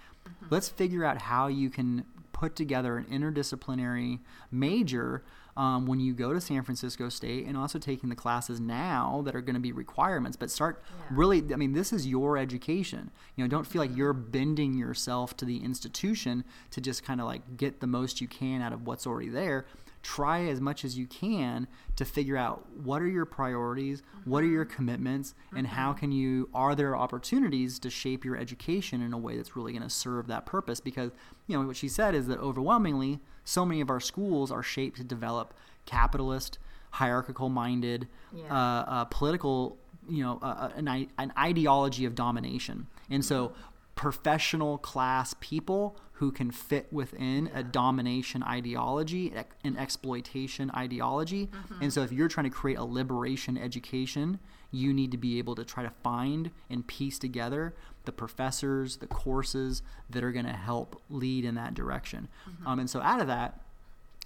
let's 0.50 0.68
figure 0.68 1.04
out 1.04 1.18
how 1.18 1.46
you 1.48 1.70
can 1.70 2.04
put 2.32 2.54
together 2.56 2.96
an 2.96 3.04
interdisciplinary 3.04 4.18
major 4.50 5.22
um, 5.54 5.86
when 5.86 6.00
you 6.00 6.14
go 6.14 6.32
to 6.32 6.40
San 6.40 6.62
Francisco 6.62 7.10
State 7.10 7.44
and 7.46 7.58
also 7.58 7.78
taking 7.78 8.08
the 8.08 8.16
classes 8.16 8.58
now 8.58 9.20
that 9.26 9.36
are 9.36 9.42
going 9.42 9.54
to 9.54 9.60
be 9.60 9.70
requirements 9.72 10.36
but 10.36 10.50
start 10.50 10.82
Yeah. 10.88 11.06
really 11.18 11.42
i 11.52 11.56
mean 11.56 11.72
this 11.72 11.92
is 11.92 12.06
your 12.06 12.38
education. 12.38 13.10
You 13.36 13.44
know 13.44 13.48
don't 13.48 13.66
feel 13.66 13.82
like 13.82 13.94
you're 13.96 14.12
bending 14.14 14.74
yourself 14.74 15.36
to 15.38 15.44
the 15.44 15.58
institution 15.62 16.44
to 16.70 16.80
just 16.80 17.04
kind 17.04 17.20
of 17.20 17.26
like 17.26 17.56
get 17.56 17.80
the 17.80 17.86
most 17.86 18.20
you 18.20 18.28
can 18.28 18.62
out 18.62 18.72
of 18.72 18.86
what's 18.86 19.06
already 19.06 19.28
there 19.28 19.66
try 20.02 20.44
as 20.46 20.60
much 20.60 20.84
as 20.84 20.98
you 20.98 21.06
can 21.06 21.66
to 21.96 22.04
figure 22.04 22.36
out 22.36 22.66
what 22.76 23.00
are 23.00 23.06
your 23.08 23.24
priorities 23.24 24.02
what 24.24 24.42
are 24.42 24.48
your 24.48 24.64
commitments 24.64 25.34
and 25.56 25.66
how 25.68 25.92
can 25.92 26.10
you 26.10 26.48
are 26.52 26.74
there 26.74 26.96
opportunities 26.96 27.78
to 27.78 27.88
shape 27.88 28.24
your 28.24 28.36
education 28.36 29.00
in 29.00 29.12
a 29.12 29.18
way 29.18 29.36
that's 29.36 29.54
really 29.54 29.72
going 29.72 29.82
to 29.82 29.88
serve 29.90 30.26
that 30.26 30.44
purpose 30.44 30.80
because 30.80 31.12
you 31.46 31.56
know 31.56 31.64
what 31.66 31.76
she 31.76 31.88
said 31.88 32.14
is 32.14 32.26
that 32.26 32.38
overwhelmingly 32.40 33.20
so 33.44 33.64
many 33.64 33.80
of 33.80 33.90
our 33.90 34.00
schools 34.00 34.50
are 34.50 34.62
shaped 34.62 34.96
to 34.96 35.04
develop 35.04 35.54
capitalist 35.86 36.58
hierarchical 36.90 37.48
minded 37.48 38.08
Yeah. 38.34 38.44
uh, 38.50 38.84
uh, 38.86 39.04
political, 39.06 39.78
you 40.08 40.22
know, 40.22 40.38
uh, 40.42 40.70
an, 40.76 40.88
an 41.18 41.32
ideology 41.38 42.04
of 42.04 42.14
domination. 42.14 42.86
And 43.08 43.24
so, 43.24 43.52
professional 43.94 44.78
class 44.78 45.34
people 45.40 45.96
who 46.14 46.30
can 46.30 46.50
fit 46.50 46.86
within 46.92 47.50
a 47.52 47.62
domination 47.62 48.42
ideology, 48.44 49.32
an 49.64 49.76
exploitation 49.76 50.70
ideology. 50.70 51.50
And 51.80 51.92
so, 51.92 52.02
if 52.02 52.12
you're 52.12 52.28
trying 52.28 52.44
to 52.44 52.56
create 52.56 52.78
a 52.78 52.84
liberation 52.84 53.58
education, 53.58 54.38
you 54.70 54.92
need 54.94 55.10
to 55.10 55.18
be 55.18 55.38
able 55.38 55.54
to 55.56 55.64
try 55.64 55.82
to 55.82 55.92
find 56.02 56.50
and 56.70 56.86
piece 56.86 57.18
together 57.18 57.74
the 58.04 58.12
professors, 58.12 58.96
the 58.98 59.06
courses 59.06 59.82
that 60.10 60.24
are 60.24 60.32
going 60.32 60.46
to 60.46 60.52
help 60.52 61.00
lead 61.10 61.44
in 61.44 61.54
that 61.56 61.74
direction. 61.74 62.28
Um, 62.66 62.78
and 62.78 62.88
so, 62.88 63.00
out 63.02 63.20
of 63.20 63.26
that, 63.26 63.60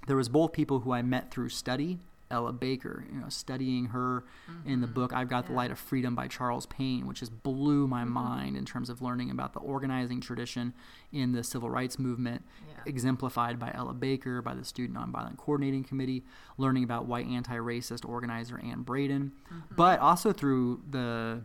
there 0.06 0.16
was 0.16 0.28
both 0.28 0.52
people 0.52 0.80
who 0.80 0.92
I 0.92 1.02
met 1.02 1.30
through 1.30 1.48
study. 1.48 1.98
Ella 2.30 2.52
Baker, 2.52 3.04
you 3.12 3.20
know, 3.20 3.28
studying 3.28 3.86
her 3.86 4.24
in 4.64 4.80
the 4.80 4.86
mm-hmm. 4.86 4.94
book 4.94 5.12
"I've 5.12 5.28
Got 5.28 5.46
the 5.46 5.52
Light 5.52 5.70
of 5.70 5.78
Freedom" 5.78 6.14
by 6.14 6.28
Charles 6.28 6.66
Payne, 6.66 7.06
which 7.06 7.20
just 7.20 7.42
blew 7.42 7.86
my 7.86 8.02
mm-hmm. 8.02 8.12
mind 8.12 8.56
in 8.56 8.64
terms 8.64 8.90
of 8.90 9.00
learning 9.00 9.30
about 9.30 9.52
the 9.52 9.60
organizing 9.60 10.20
tradition 10.20 10.74
in 11.12 11.32
the 11.32 11.44
civil 11.44 11.70
rights 11.70 11.98
movement, 11.98 12.42
Yeah. 12.68 12.82
exemplified 12.86 13.58
by 13.58 13.70
Ella 13.74 13.94
Baker, 13.94 14.42
by 14.42 14.54
the 14.54 14.64
Student 14.64 14.98
Nonviolent 14.98 15.36
Coordinating 15.36 15.84
Committee, 15.84 16.24
learning 16.58 16.84
about 16.84 17.06
white 17.06 17.26
anti-racist 17.26 18.08
organizer 18.08 18.58
Anne 18.58 18.82
Braden, 18.82 19.32
mm-hmm. 19.46 19.74
but 19.76 20.00
also 20.00 20.32
through 20.32 20.82
the 20.90 21.42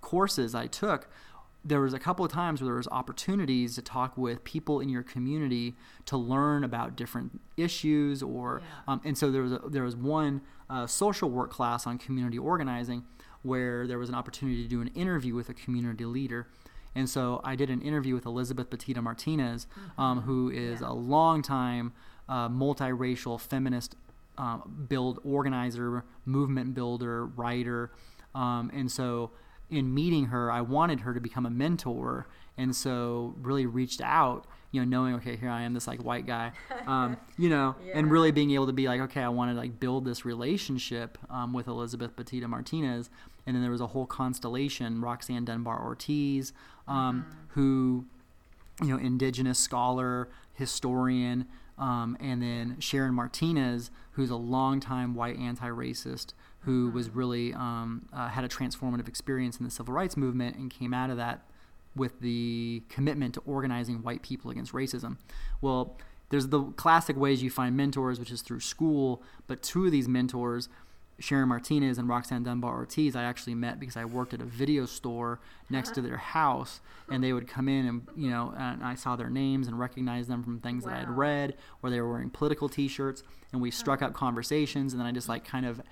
courses 0.00 0.54
I 0.54 0.66
took, 0.66 1.08
there 1.64 1.80
was 1.80 1.92
a 1.92 1.98
couple 1.98 2.24
of 2.24 2.32
times 2.32 2.60
where 2.60 2.66
there 2.68 2.76
was 2.76 2.88
opportunities 2.88 3.74
to 3.74 3.82
talk 3.82 4.16
with 4.16 4.42
people 4.44 4.80
in 4.80 4.88
your 4.88 5.02
community 5.02 5.76
to 6.06 6.16
learn 6.16 6.64
about 6.64 6.96
different 6.96 7.38
issues 7.56 8.22
or 8.22 8.62
Yeah. 8.62 8.92
um, 8.94 9.00
and 9.04 9.16
so 9.18 9.30
there 9.30 9.42
was 9.42 9.52
a, 9.52 9.60
there 9.68 9.82
was 9.84 9.94
one 9.96 10.40
uh, 10.70 10.86
social 10.86 11.28
work 11.30 11.50
class 11.50 11.86
on 11.86 11.98
community 11.98 12.38
organizing 12.38 13.04
where 13.42 13.86
there 13.86 13.98
was 13.98 14.08
an 14.08 14.14
opportunity 14.14 14.62
to 14.62 14.68
do 14.68 14.80
an 14.80 14.88
interview 14.88 15.34
with 15.34 15.48
a 15.50 15.54
community 15.54 16.04
leader 16.04 16.48
and 16.94 17.08
so 17.08 17.40
I 17.44 17.54
did 17.54 17.70
an 17.70 17.82
interview 17.82 18.14
with 18.14 18.26
Elizabeth 18.26 18.68
Betita 18.68 19.00
Martinez, 19.00 19.68
um, 19.96 20.22
who 20.22 20.50
is 20.50 20.80
Yeah. 20.80 20.88
a 20.90 20.92
longtime 20.94 21.92
uh, 22.28 22.48
multiracial 22.48 23.38
feminist 23.38 23.94
um, 24.38 24.86
build 24.88 25.20
organizer, 25.24 26.04
movement 26.24 26.74
builder, 26.74 27.26
writer, 27.26 27.92
um, 28.34 28.70
and 28.74 28.90
so 28.90 29.30
in 29.70 29.94
meeting 29.94 30.26
her, 30.26 30.50
I 30.50 30.60
wanted 30.60 31.00
her 31.00 31.14
to 31.14 31.20
become 31.20 31.46
a 31.46 31.50
mentor, 31.50 32.26
and 32.56 32.74
so 32.74 33.34
really 33.40 33.66
reached 33.66 34.00
out, 34.00 34.46
you 34.72 34.80
know, 34.80 34.86
knowing 34.86 35.14
okay, 35.16 35.36
here 35.36 35.50
I 35.50 35.62
am, 35.62 35.74
this 35.74 35.86
like 35.86 36.02
white 36.02 36.26
guy, 36.26 36.52
um, 36.86 37.16
you 37.38 37.48
know, 37.48 37.76
and 37.94 38.10
really 38.10 38.30
being 38.30 38.50
able 38.52 38.66
to 38.66 38.72
be 38.72 38.86
like, 38.86 39.00
okay, 39.00 39.22
I 39.22 39.28
want 39.28 39.50
to 39.50 39.56
like 39.56 39.80
build 39.80 40.04
this 40.04 40.24
relationship 40.24 41.18
um, 41.30 41.52
with 41.52 41.68
Elizabeth 41.68 42.16
Betita 42.16 42.48
Martinez, 42.48 43.10
and 43.46 43.56
then 43.56 43.62
there 43.62 43.72
was 43.72 43.80
a 43.80 43.88
whole 43.88 44.06
constellation, 44.06 45.00
Roxanne 45.00 45.44
Dunbar 45.44 45.82
Ortiz, 45.82 46.52
um, 46.86 47.24
who 47.48 48.04
you 48.82 48.88
know, 48.88 48.98
indigenous 48.98 49.58
scholar, 49.58 50.28
historian, 50.54 51.46
um, 51.78 52.16
and 52.20 52.42
then 52.42 52.76
Sharon 52.78 53.14
Martinas, 53.14 53.90
who's 54.12 54.30
a 54.30 54.36
longtime 54.36 55.14
white 55.14 55.38
anti-racist, 55.38 56.34
who 56.60 56.90
was 56.90 57.10
really 57.10 57.54
um, 57.54 58.06
uh, 58.12 58.28
had 58.28 58.44
a 58.44 58.48
transformative 58.48 59.08
experience 59.08 59.58
in 59.58 59.64
the 59.64 59.70
civil 59.70 59.94
rights 59.94 60.16
movement 60.16 60.56
and 60.56 60.70
came 60.70 60.92
out 60.92 61.10
of 61.10 61.16
that 61.16 61.42
with 61.96 62.20
the 62.20 62.82
commitment 62.88 63.34
to 63.34 63.40
organizing 63.46 64.02
white 64.02 64.22
people 64.22 64.50
against 64.50 64.72
racism. 64.72 65.16
Well, 65.60 65.96
there's 66.28 66.48
the 66.48 66.62
classic 66.62 67.16
ways 67.16 67.42
you 67.42 67.50
find 67.50 67.76
mentors, 67.76 68.18
which 68.20 68.30
is 68.30 68.42
through 68.42 68.60
school, 68.60 69.22
but 69.46 69.62
two 69.62 69.86
of 69.86 69.92
these 69.92 70.08
mentors. 70.08 70.68
Sharon 71.18 71.50
Martinas 71.50 71.98
and 71.98 72.08
Roxanne 72.08 72.44
Dunbar 72.44 72.74
Ortiz, 72.74 73.14
I 73.14 73.24
actually 73.24 73.54
met 73.54 73.78
because 73.78 73.94
I 73.94 74.06
worked 74.06 74.32
at 74.32 74.40
a 74.40 74.46
video 74.46 74.86
store 74.86 75.38
next 75.68 75.92
to 75.94 76.00
their 76.00 76.16
house, 76.38 76.80
and 77.10 77.22
they 77.22 77.34
would 77.34 77.46
come 77.46 77.68
in 77.68 77.86
and 77.86 78.08
you 78.16 78.30
know, 78.30 78.54
and 78.56 78.82
I 78.82 78.94
saw 78.94 79.16
their 79.16 79.28
names 79.28 79.66
and 79.66 79.78
recognized 79.78 80.30
them 80.30 80.42
from 80.42 80.60
things 80.60 80.84
that 80.84 80.94
I 80.94 80.98
had 81.00 81.10
read, 81.10 81.56
or 81.82 81.90
they 81.90 82.00
were 82.00 82.10
wearing 82.10 82.30
political 82.30 82.70
T-shirts, 82.70 83.22
and 83.52 83.60
we 83.60 83.70
struck 83.70 84.00
up 84.00 84.14
conversations, 84.14 84.94
and 84.94 85.00
then 85.00 85.06
I 85.06 85.12
just 85.12 85.28
like 85.28 85.44
kind 85.44 85.66
of 85.66 85.82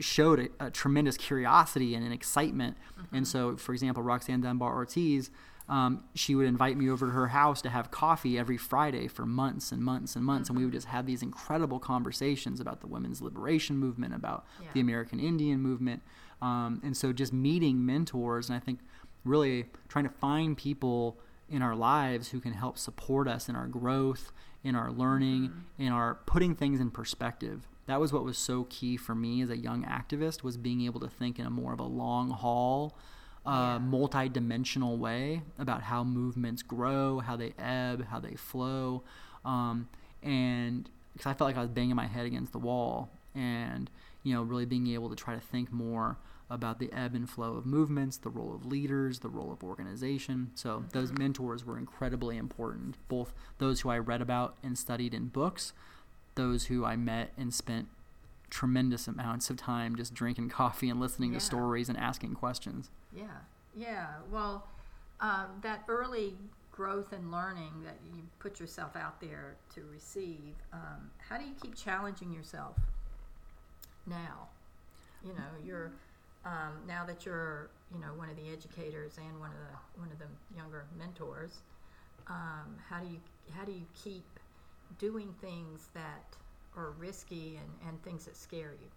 showed 0.00 0.50
a, 0.60 0.66
a, 0.66 0.70
tremendous 0.70 1.16
curiosity 1.16 1.94
and 1.94 2.04
an 2.04 2.12
excitement. 2.12 2.76
Mm-hmm. 2.98 3.16
And 3.16 3.28
so, 3.28 3.56
for 3.56 3.72
example, 3.72 4.02
Roxanne 4.02 4.40
Dunbar 4.40 4.74
Ortiz, 4.74 5.30
um, 5.68 6.04
she 6.14 6.34
would 6.34 6.46
invite 6.46 6.76
me 6.76 6.90
over 6.90 7.06
to 7.06 7.12
her 7.12 7.28
house 7.28 7.62
to 7.62 7.70
have 7.70 7.90
coffee 7.90 8.38
every 8.38 8.56
Friday 8.56 9.08
for 9.08 9.24
months 9.24 9.72
and 9.72 9.82
months 9.82 10.16
and 10.16 10.24
months, 10.24 10.48
mm-hmm. 10.48 10.56
and 10.56 10.58
we 10.58 10.64
would 10.64 10.74
just 10.74 10.88
have 10.88 11.06
these 11.06 11.22
incredible 11.22 11.78
conversations 11.78 12.60
about 12.60 12.80
the 12.80 12.86
women's 12.86 13.22
liberation 13.22 13.76
movement, 13.76 14.14
about 14.14 14.44
yeah. 14.60 14.68
the 14.74 14.80
American 14.80 15.20
Indian 15.20 15.60
movement, 15.60 16.02
um, 16.40 16.80
and 16.82 16.96
so 16.96 17.12
just 17.12 17.32
meeting 17.32 17.86
mentors, 17.86 18.48
and 18.48 18.56
I 18.56 18.60
think 18.60 18.80
really 19.24 19.66
trying 19.88 20.04
to 20.04 20.10
find 20.10 20.56
people 20.56 21.18
in 21.48 21.62
our 21.62 21.76
lives 21.76 22.30
who 22.30 22.40
can 22.40 22.54
help 22.54 22.76
support 22.78 23.28
us 23.28 23.48
in 23.48 23.54
our 23.54 23.66
growth, 23.66 24.32
in 24.64 24.74
our 24.74 24.90
learning, 24.90 25.48
mm-hmm. 25.48 25.82
in 25.82 25.92
our 25.92 26.16
putting 26.26 26.54
things 26.54 26.80
in 26.80 26.90
perspective. 26.90 27.68
That 27.86 28.00
was 28.00 28.12
what 28.12 28.24
was 28.24 28.38
so 28.38 28.64
key 28.70 28.96
for 28.96 29.14
me 29.14 29.42
as 29.42 29.50
a 29.50 29.56
young 29.56 29.84
activist 29.84 30.42
was 30.42 30.56
being 30.56 30.82
able 30.82 31.00
to 31.00 31.08
think 31.08 31.38
in 31.38 31.46
a 31.46 31.50
more 31.50 31.72
of 31.72 31.80
a 31.80 31.84
long 31.84 32.30
haul, 32.30 32.96
uh, 33.44 33.50
yeah. 33.50 33.78
multi-dimensional 33.78 34.96
way 34.98 35.42
about 35.58 35.82
how 35.82 36.04
movements 36.04 36.62
grow, 36.62 37.18
how 37.18 37.36
they 37.36 37.54
ebb, 37.58 38.06
how 38.06 38.20
they 38.20 38.34
flow, 38.34 39.02
um, 39.44 39.88
and 40.22 40.88
because 41.12 41.26
I 41.26 41.34
felt 41.34 41.48
like 41.48 41.56
I 41.56 41.60
was 41.60 41.70
banging 41.70 41.96
my 41.96 42.06
head 42.06 42.24
against 42.24 42.52
the 42.52 42.58
wall, 42.58 43.10
and 43.34 43.90
you 44.22 44.34
know, 44.34 44.42
really 44.42 44.64
being 44.64 44.86
able 44.88 45.10
to 45.10 45.16
try 45.16 45.34
to 45.34 45.40
think 45.40 45.72
more 45.72 46.18
about 46.48 46.78
the 46.78 46.92
ebb 46.92 47.14
and 47.14 47.28
flow 47.28 47.54
of 47.54 47.64
movements, 47.64 48.18
the 48.18 48.28
role 48.28 48.54
of 48.54 48.66
leaders, 48.66 49.20
the 49.20 49.28
role 49.28 49.50
of 49.50 49.64
organization. 49.64 50.50
So 50.54 50.78
mm-hmm. 50.78 50.88
those 50.92 51.10
mentors 51.12 51.64
were 51.64 51.78
incredibly 51.78 52.36
important, 52.36 52.96
both 53.08 53.32
those 53.58 53.80
who 53.80 53.88
I 53.88 53.98
read 53.98 54.20
about 54.20 54.56
and 54.62 54.76
studied 54.76 55.14
in 55.14 55.28
books, 55.28 55.72
those 56.34 56.66
who 56.66 56.84
I 56.84 56.96
met 56.96 57.32
and 57.36 57.52
spent 57.52 57.88
tremendous 58.50 59.08
amounts 59.08 59.48
of 59.48 59.56
time 59.56 59.96
just 59.96 60.12
drinking 60.12 60.50
coffee 60.50 60.90
and 60.90 61.00
listening 61.00 61.32
yeah. 61.32 61.38
to 61.38 61.44
stories 61.44 61.88
and 61.88 61.96
asking 61.98 62.34
questions. 62.34 62.90
Yeah, 63.16 63.24
yeah. 63.74 64.08
Well, 64.30 64.66
um, 65.20 65.46
that 65.62 65.84
early 65.88 66.34
growth 66.70 67.12
and 67.12 67.30
learning 67.30 67.72
that 67.84 67.96
you 68.14 68.22
put 68.38 68.60
yourself 68.60 68.96
out 68.96 69.20
there 69.20 69.56
to 69.74 69.82
receive, 69.92 70.54
um, 70.72 71.10
how 71.28 71.38
do 71.38 71.44
you 71.44 71.54
keep 71.60 71.74
challenging 71.74 72.32
yourself 72.32 72.76
now? 74.06 74.48
You 75.24 75.32
know, 75.32 75.50
you're 75.64 75.92
um, 76.44 76.82
now 76.86 77.04
that 77.06 77.24
you're 77.24 77.70
you 77.94 78.00
know 78.00 78.08
one 78.16 78.28
of 78.28 78.36
the 78.36 78.52
educators 78.52 79.16
and 79.16 79.38
one 79.38 79.50
of 79.50 79.56
the 79.56 80.00
one 80.00 80.10
of 80.10 80.18
the 80.18 80.26
younger 80.56 80.84
mentors, 80.98 81.58
um, 82.28 82.76
how 82.88 83.00
do 83.00 83.06
you 83.06 83.18
how 83.54 83.64
do 83.64 83.72
you 83.72 83.86
keep 84.02 84.24
doing 84.98 85.34
things 85.40 85.88
that 85.94 86.36
are 86.76 86.90
risky 86.98 87.58
and, 87.60 87.88
and 87.88 88.02
things 88.02 88.24
that 88.24 88.36
scare 88.36 88.72
you? 88.72 88.88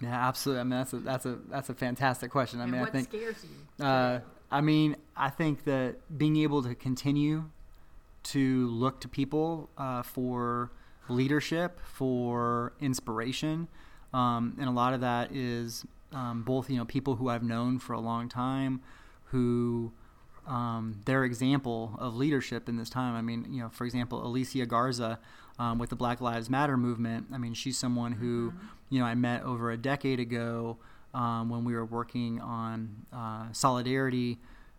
Yeah, 0.00 0.28
absolutely. 0.28 0.60
I 0.60 0.64
mean, 0.64 0.70
that's 0.70 0.92
a 0.92 0.98
that's 0.98 1.26
a 1.26 1.38
that's 1.48 1.68
a 1.70 1.74
fantastic 1.74 2.30
question. 2.30 2.60
I 2.60 2.64
and 2.64 2.72
mean, 2.72 2.80
what 2.80 2.90
I 2.90 2.92
think 2.92 3.08
scares 3.08 3.44
you. 3.78 3.84
Uh, 3.84 4.20
I 4.50 4.60
mean, 4.60 4.96
I 5.16 5.30
think 5.30 5.64
that 5.64 5.96
being 6.16 6.36
able 6.38 6.62
to 6.62 6.74
continue 6.74 7.44
to 8.24 8.68
look 8.68 9.00
to 9.00 9.08
people 9.08 9.70
uh, 9.78 10.02
for 10.02 10.72
leadership, 11.08 11.80
for 11.84 12.72
inspiration, 12.80 13.68
um, 14.12 14.56
and 14.58 14.68
a 14.68 14.72
lot 14.72 14.94
of 14.94 15.00
that 15.00 15.32
is 15.32 15.84
um, 16.12 16.42
both 16.42 16.70
you 16.70 16.76
know 16.76 16.84
people 16.84 17.16
who 17.16 17.28
I've 17.28 17.42
known 17.42 17.78
for 17.78 17.92
a 17.92 18.00
long 18.00 18.28
time, 18.28 18.80
who 19.26 19.92
um, 20.46 21.00
their 21.04 21.24
example 21.24 21.96
of 21.98 22.16
leadership 22.16 22.68
in 22.68 22.76
this 22.76 22.90
time. 22.90 23.14
I 23.14 23.22
mean, 23.22 23.46
you 23.50 23.62
know, 23.62 23.68
for 23.70 23.84
example, 23.84 24.24
Alicia 24.26 24.66
Garza 24.66 25.18
um, 25.58 25.78
with 25.78 25.90
the 25.90 25.96
Black 25.96 26.20
Lives 26.20 26.50
Matter 26.50 26.76
movement. 26.76 27.26
I 27.32 27.38
mean, 27.38 27.54
she's 27.54 27.78
someone 27.78 28.12
who 28.12 28.50
mm-hmm. 28.50 28.66
you 28.90 29.00
know 29.00 29.06
I 29.06 29.14
met 29.14 29.42
over 29.44 29.70
a 29.70 29.76
decade 29.76 30.20
ago 30.20 30.78
um, 31.12 31.48
when 31.48 31.64
we 31.64 31.74
were 31.74 31.84
working 31.84 32.40
on 32.40 33.06
uh, 33.12 33.46
solidarity 33.52 34.38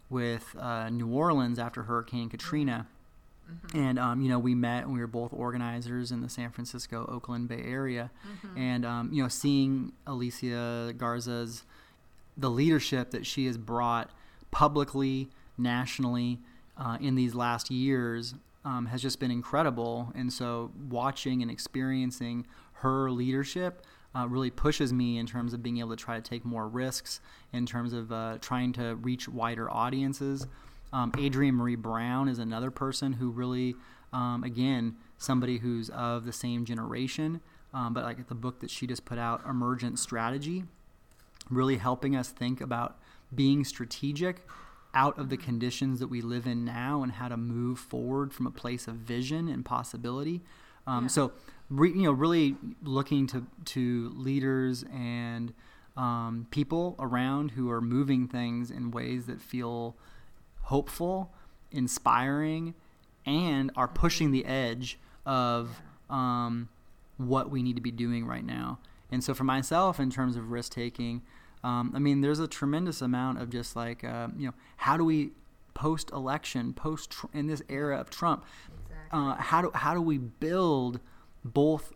with 0.09 0.55
uh, 0.59 0.89
New 0.89 1.07
Orleans 1.07 1.59
after 1.59 1.83
Hurricane 1.83 2.29
Katrina. 2.29 2.87
Mm-hmm. 3.49 3.77
And 3.77 3.99
um, 3.99 4.21
you 4.21 4.29
know, 4.29 4.39
we 4.39 4.55
met 4.55 4.83
and 4.83 4.93
we 4.93 4.99
were 4.99 5.07
both 5.07 5.31
organizers 5.31 6.11
in 6.11 6.21
the 6.21 6.29
San 6.29 6.51
Francisco 6.51 7.05
Oakland 7.07 7.47
Bay 7.47 7.61
Area, 7.63 8.09
mm-hmm. 8.27 8.57
and 8.57 8.85
um, 8.85 9.09
you 9.13 9.21
know, 9.21 9.29
seeing 9.29 9.93
Alicia 10.07 10.93
Garza's 10.97 11.63
the 12.37 12.49
leadership 12.49 13.11
that 13.11 13.25
she 13.25 13.45
has 13.45 13.57
brought 13.57 14.09
publicly, 14.51 15.29
nationally, 15.57 16.39
uh, 16.77 16.97
in 16.99 17.15
these 17.15 17.33
last 17.35 17.71
years 17.71 18.35
um, 18.63 18.87
has 18.87 19.01
just 19.01 19.19
been 19.19 19.31
incredible. 19.31 20.11
And 20.15 20.31
so, 20.31 20.71
watching 20.89 21.41
and 21.41 21.49
experiencing 21.49 22.45
her 22.73 23.09
leadership 23.11 23.85
uh, 24.15 24.27
really 24.27 24.49
pushes 24.49 24.93
me 24.93 25.17
in 25.17 25.25
terms 25.25 25.53
of 25.53 25.61
being 25.61 25.79
able 25.79 25.89
to 25.89 25.95
try 25.95 26.15
to 26.15 26.21
take 26.21 26.45
more 26.45 26.67
risks, 26.67 27.19
in 27.53 27.65
terms 27.65 27.93
of 27.93 28.11
uh, 28.11 28.37
trying 28.41 28.73
to 28.73 28.95
reach 28.95 29.27
wider 29.27 29.71
audiences. 29.71 30.47
Um, 30.93 31.11
Adrienne 31.19 31.55
Maree 31.55 31.77
Brown 31.77 32.29
is 32.29 32.39
another 32.39 32.71
person 32.71 33.13
who 33.13 33.29
really, 33.29 33.75
um, 34.13 34.43
again, 34.43 34.95
somebody 35.17 35.57
who's 35.57 35.89
of 35.89 36.25
the 36.25 36.31
same 36.31 36.63
generation, 36.63 37.41
um, 37.73 37.93
but 37.93 38.03
like 38.03 38.27
the 38.27 38.35
book 38.35 38.61
that 38.61 38.69
she 38.69 38.87
just 38.87 39.03
put 39.03 39.17
out, 39.17 39.45
Emergent 39.45 39.99
Strategy, 39.99 40.63
really 41.49 41.77
helping 41.77 42.15
us 42.15 42.29
think 42.29 42.61
about 42.61 42.97
being 43.33 43.65
strategic 43.65 44.47
out 44.95 45.19
of 45.19 45.29
the 45.29 45.37
conditions 45.37 45.99
that 45.99 46.07
we 46.07 46.21
live 46.21 46.47
in 46.47 46.63
now 46.63 47.03
and 47.03 47.11
how 47.11 47.27
to 47.27 47.37
move 47.37 47.77
forward 47.77 48.33
from 48.33 48.47
a 48.47 48.51
place 48.51 48.87
of 48.87 48.95
vision 48.95 49.47
and 49.49 49.65
possibility. 49.65 50.41
Um, 50.87 51.03
yeah. 51.03 51.09
So, 51.09 51.31
re, 51.69 51.89
you 51.89 52.03
know, 52.03 52.11
really 52.11 52.55
looking 52.81 53.27
to 53.27 53.45
to 53.65 54.11
leaders 54.15 54.83
and 54.93 55.53
um, 55.97 56.47
people 56.51 56.95
around 56.99 57.51
who 57.51 57.69
are 57.69 57.81
moving 57.81 58.27
things 58.27 58.71
in 58.71 58.91
ways 58.91 59.25
that 59.25 59.41
feel 59.41 59.95
hopeful, 60.63 61.33
inspiring, 61.71 62.73
and 63.25 63.71
are 63.75 63.87
pushing 63.87 64.31
the 64.31 64.45
edge 64.45 64.99
of 65.25 65.81
um, 66.09 66.69
what 67.17 67.49
we 67.49 67.63
need 67.63 67.75
to 67.75 67.81
be 67.81 67.91
doing 67.91 68.25
right 68.25 68.45
now. 68.45 68.79
And 69.11 69.23
so, 69.23 69.33
for 69.33 69.43
myself, 69.43 69.99
in 69.99 70.09
terms 70.09 70.35
of 70.35 70.51
risk 70.51 70.73
taking, 70.73 71.21
um, 71.65 71.91
I 71.95 71.99
mean, 71.99 72.21
there's 72.21 72.39
a 72.39 72.47
tremendous 72.47 73.01
amount 73.01 73.41
of 73.41 73.49
just 73.49 73.75
like, 73.75 74.03
uh, 74.03 74.27
you 74.37 74.45
know, 74.45 74.53
how 74.77 74.97
do 74.97 75.03
we 75.03 75.31
post 75.73 76.11
election, 76.11 76.73
post 76.73 77.15
in 77.33 77.47
this 77.47 77.63
era 77.69 77.99
of 77.99 78.11
Trump, 78.11 78.45
exactly. 78.83 79.19
uh, 79.19 79.35
how 79.35 79.63
do 79.63 79.71
how 79.73 79.95
do 79.95 80.01
we 80.01 80.19
build 80.19 80.99
both 81.43 81.91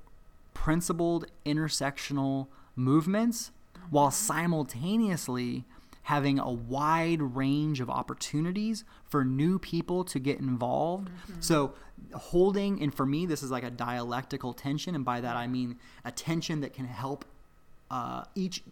principled 0.55 1.27
intersectional 1.45 2.47
movements 2.75 3.51
mm-hmm. 3.77 3.85
while 3.91 4.09
simultaneously 4.09 5.65
having 6.01 6.39
a 6.39 6.51
wide 6.51 7.21
range 7.21 7.79
of 7.79 7.91
opportunities 7.91 8.83
for 9.05 9.23
new 9.23 9.59
people 9.59 10.03
to 10.03 10.17
get 10.17 10.39
involved. 10.39 11.07
Mm-hmm. 11.09 11.41
So, 11.41 11.75
holding, 12.15 12.81
and 12.81 12.91
for 12.91 13.05
me, 13.05 13.27
this 13.27 13.43
is 13.43 13.51
like 13.51 13.63
a 13.63 13.69
dialectical 13.69 14.55
tension, 14.55 14.95
and 14.95 15.05
by 15.05 15.21
that 15.21 15.37
I 15.37 15.45
mean 15.45 15.77
a 16.03 16.11
tension 16.11 16.61
that 16.61 16.73
can 16.73 16.85
help 16.85 17.25
uh, 17.91 18.23
each 18.33 18.63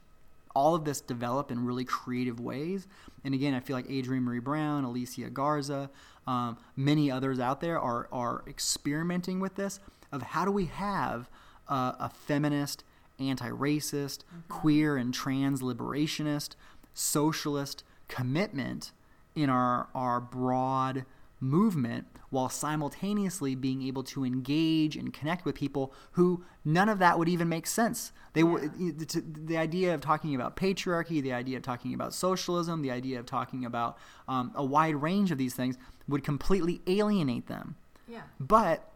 all 0.58 0.74
of 0.74 0.84
this 0.86 1.02
develop 1.02 1.52
in 1.52 1.66
really 1.66 1.86
creative 1.86 2.40
ways. 2.40 2.88
And 3.24 3.34
again, 3.34 3.54
I 3.54 3.60
feel 3.60 3.76
like 3.76 3.86
Adrienne 3.86 4.26
Maree 4.26 4.44
Brown, 4.44 4.84
Alicia 4.84 5.30
Garza, 5.30 5.92
um, 6.26 6.58
many 6.76 7.12
others 7.12 7.40
out 7.40 7.62
there 7.62 7.80
are 7.80 8.08
are 8.12 8.44
experimenting 8.48 9.40
with 9.40 9.56
this 9.56 9.80
of 10.12 10.22
how 10.34 10.46
do 10.46 10.52
we 10.52 10.66
have 10.66 11.30
uh, 11.68 11.94
a 12.00 12.10
feminist, 12.10 12.84
anti-racist, 13.20 14.20
mm-hmm. 14.20 14.40
queer 14.50 14.98
and 14.98 15.14
trans 15.14 15.62
liberationist 15.62 16.56
socialist 16.94 17.84
commitment 18.08 18.92
in 19.36 19.50
our, 19.50 19.88
our 19.94 20.20
broad 20.20 21.06
movement 21.40 22.08
while 22.30 22.50
simultaneously 22.50 23.56
being 23.56 23.82
able 23.82 24.04
to 24.04 24.26
engage 24.26 24.96
and 24.96 25.14
connect 25.14 25.46
with 25.46 25.56
people 25.56 25.94
who 26.12 26.44
none 26.66 26.90
of 26.90 27.00
that 27.00 27.18
would 27.18 27.30
even 27.30 27.48
make 27.48 27.66
sense. 27.66 28.12
They 28.34 28.42
yeah. 28.42 28.48
were 28.48 28.60
the, 28.68 29.24
the, 29.46 29.58
idea 29.58 29.94
of 29.94 30.02
talking 30.02 30.36
about 30.36 30.56
patriarchy, 30.56 31.22
the 31.22 31.34
idea 31.34 31.58
of 31.58 31.64
talking 31.64 31.94
about 31.94 32.14
socialism, 32.14 32.82
the 32.82 32.92
idea 32.92 33.20
of 33.20 33.26
talking 33.26 33.66
about 33.66 33.98
um, 34.28 34.52
a 34.56 34.66
wide 34.66 34.96
range 34.96 35.32
of 35.32 35.38
these 35.38 35.54
things 35.54 35.78
would 36.08 36.24
completely 36.24 36.82
alienate 36.88 37.48
them. 37.48 37.76
Yeah. 38.08 38.22
But 38.40 38.92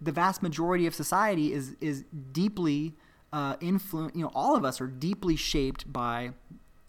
the 0.00 0.12
vast 0.12 0.42
majority 0.42 0.86
of 0.86 0.94
society 0.94 1.52
is 1.52 1.76
is 1.80 2.04
deeply 2.32 2.94
uh, 3.32 3.56
influenced. 3.60 4.16
You 4.16 4.22
know, 4.22 4.32
all 4.34 4.56
of 4.56 4.64
us 4.64 4.80
are 4.80 4.88
deeply 4.88 5.36
shaped 5.36 5.92
by 5.92 6.32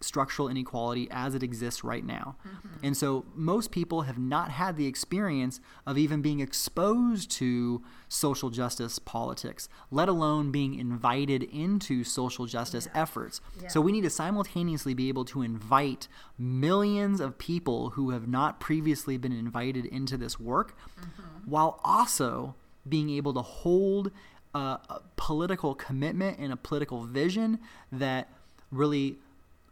structural 0.04 0.48
inequality 0.48 1.08
as 1.10 1.34
it 1.34 1.42
exists 1.42 1.82
right 1.82 2.04
now. 2.04 2.36
Mm-hmm. 2.46 2.86
And 2.86 2.96
so 2.96 3.24
most 3.34 3.70
people 3.70 4.02
have 4.02 4.18
not 4.18 4.50
had 4.50 4.76
the 4.76 4.86
experience 4.86 5.60
of 5.86 5.98
even 5.98 6.22
being 6.22 6.40
exposed 6.40 7.30
to 7.32 7.82
social 8.08 8.50
justice 8.50 8.98
politics, 8.98 9.68
let 9.90 10.08
alone 10.08 10.50
being 10.50 10.74
invited 10.78 11.42
into 11.44 12.04
social 12.04 12.46
justice 12.46 12.88
yeah. 12.92 13.02
efforts. 13.02 13.40
Yeah. 13.60 13.68
So 13.68 13.80
we 13.80 13.92
need 13.92 14.02
to 14.02 14.10
simultaneously 14.10 14.94
be 14.94 15.08
able 15.08 15.24
to 15.26 15.42
invite 15.42 16.08
millions 16.38 17.20
of 17.20 17.38
people 17.38 17.90
who 17.90 18.10
have 18.10 18.28
not 18.28 18.60
previously 18.60 19.16
been 19.16 19.32
invited 19.32 19.86
into 19.86 20.16
this 20.16 20.38
work 20.38 20.76
mm-hmm. 21.00 21.50
while 21.50 21.80
also 21.84 22.54
being 22.88 23.10
able 23.10 23.32
to 23.32 23.42
hold 23.42 24.10
a, 24.54 24.58
a 24.58 25.02
political 25.16 25.74
commitment 25.74 26.38
and 26.38 26.52
a 26.52 26.56
political 26.56 27.04
vision 27.04 27.58
that 27.90 28.28
really 28.70 29.18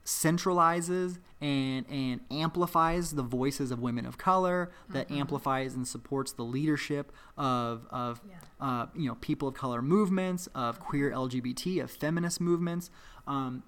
centralizes 0.05 1.19
and 1.41 1.87
and 1.89 2.21
amplifies 2.31 3.13
the 3.13 3.23
voices 3.23 3.71
of 3.71 3.81
women 3.81 4.05
of 4.05 4.19
color 4.19 4.71
that 4.89 5.09
mm-hmm. 5.09 5.21
amplifies 5.21 5.75
and 5.75 5.87
supports 5.87 6.33
the 6.33 6.43
leadership 6.43 7.13
of 7.37 7.87
of 7.91 8.21
yeah. 8.29 8.37
uh, 8.61 8.87
you 8.97 9.09
know 9.09 9.17
people 9.17 9.49
of 9.49 9.55
color 9.55 9.81
movements 9.81 10.49
of 10.55 10.81
queer 10.81 11.11
LGBT 11.11 11.83
of 11.83 11.91
feminist 11.91 12.41
movements 12.41 12.91
um, 13.27 13.63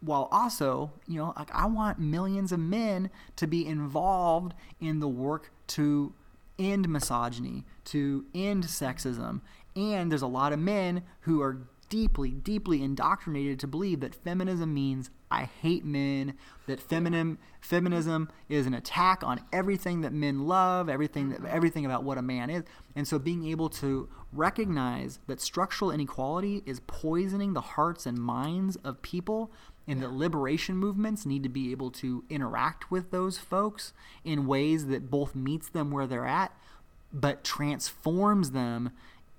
while 0.00 0.28
also 0.32 0.92
you 1.06 1.18
know 1.18 1.34
like 1.36 1.50
I 1.54 1.66
want 1.66 1.98
millions 1.98 2.50
of 2.50 2.60
men 2.60 3.10
to 3.36 3.46
be 3.46 3.66
involved 3.66 4.54
in 4.80 5.00
the 5.00 5.08
work 5.08 5.50
to 5.68 6.14
end 6.58 6.88
misogyny 6.88 7.64
to 7.84 8.24
end 8.34 8.64
sexism 8.64 9.42
and 9.76 10.10
there's 10.10 10.22
a 10.22 10.26
lot 10.26 10.52
of 10.52 10.58
men 10.58 11.02
who 11.20 11.42
are 11.42 11.66
deeply, 11.88 12.30
deeply 12.30 12.82
indoctrinated 12.82 13.60
to 13.60 13.66
believe 13.66 14.00
that 14.00 14.14
feminism 14.14 14.72
means 14.72 15.10
I 15.34 15.50
hate 15.60 15.84
men, 15.84 16.34
that 16.66 16.80
feminism 16.80 17.38
feminism 17.60 18.30
is 18.48 18.66
an 18.66 18.74
attack 18.74 19.24
on 19.24 19.40
everything 19.52 20.02
that 20.02 20.12
men 20.12 20.46
love, 20.46 20.88
everything 20.88 21.30
that, 21.30 21.44
everything 21.46 21.84
about 21.84 22.04
what 22.04 22.18
a 22.18 22.22
man 22.22 22.50
is. 22.50 22.62
And 22.94 23.08
so 23.08 23.18
being 23.18 23.46
able 23.46 23.68
to 23.70 24.08
recognize 24.32 25.18
that 25.26 25.40
structural 25.40 25.90
inequality 25.90 26.62
is 26.66 26.80
poisoning 26.86 27.54
the 27.54 27.60
hearts 27.60 28.06
and 28.06 28.18
minds 28.18 28.76
of 28.76 29.02
people 29.02 29.50
and 29.88 30.02
that 30.02 30.12
liberation 30.12 30.76
movements 30.76 31.26
need 31.26 31.42
to 31.42 31.48
be 31.48 31.72
able 31.72 31.90
to 31.90 32.24
interact 32.30 32.90
with 32.90 33.10
those 33.10 33.38
folks 33.38 33.92
in 34.24 34.46
ways 34.46 34.86
that 34.86 35.10
both 35.10 35.34
meets 35.34 35.68
them 35.68 35.90
where 35.90 36.06
they're 36.06 36.26
at 36.26 36.52
but 37.12 37.44
transforms 37.44 38.50
them 38.50 38.90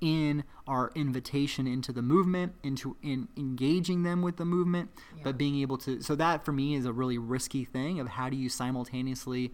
in 0.01 0.43
our 0.67 0.91
invitation 0.95 1.67
into 1.67 1.91
the 1.91 2.01
movement, 2.01 2.53
into 2.63 2.97
in 3.01 3.27
engaging 3.37 4.03
them 4.03 4.21
with 4.21 4.37
the 4.37 4.45
movement, 4.45 4.89
yeah. 5.15 5.23
but 5.23 5.37
being 5.37 5.61
able 5.61 5.77
to. 5.79 6.01
So 6.01 6.15
that 6.15 6.43
for 6.45 6.51
me 6.51 6.75
is 6.75 6.85
a 6.85 6.93
really 6.93 7.17
risky 7.17 7.63
thing 7.63 7.99
of 7.99 8.07
how 8.07 8.29
do 8.29 8.35
you 8.35 8.49
simultaneously 8.49 9.53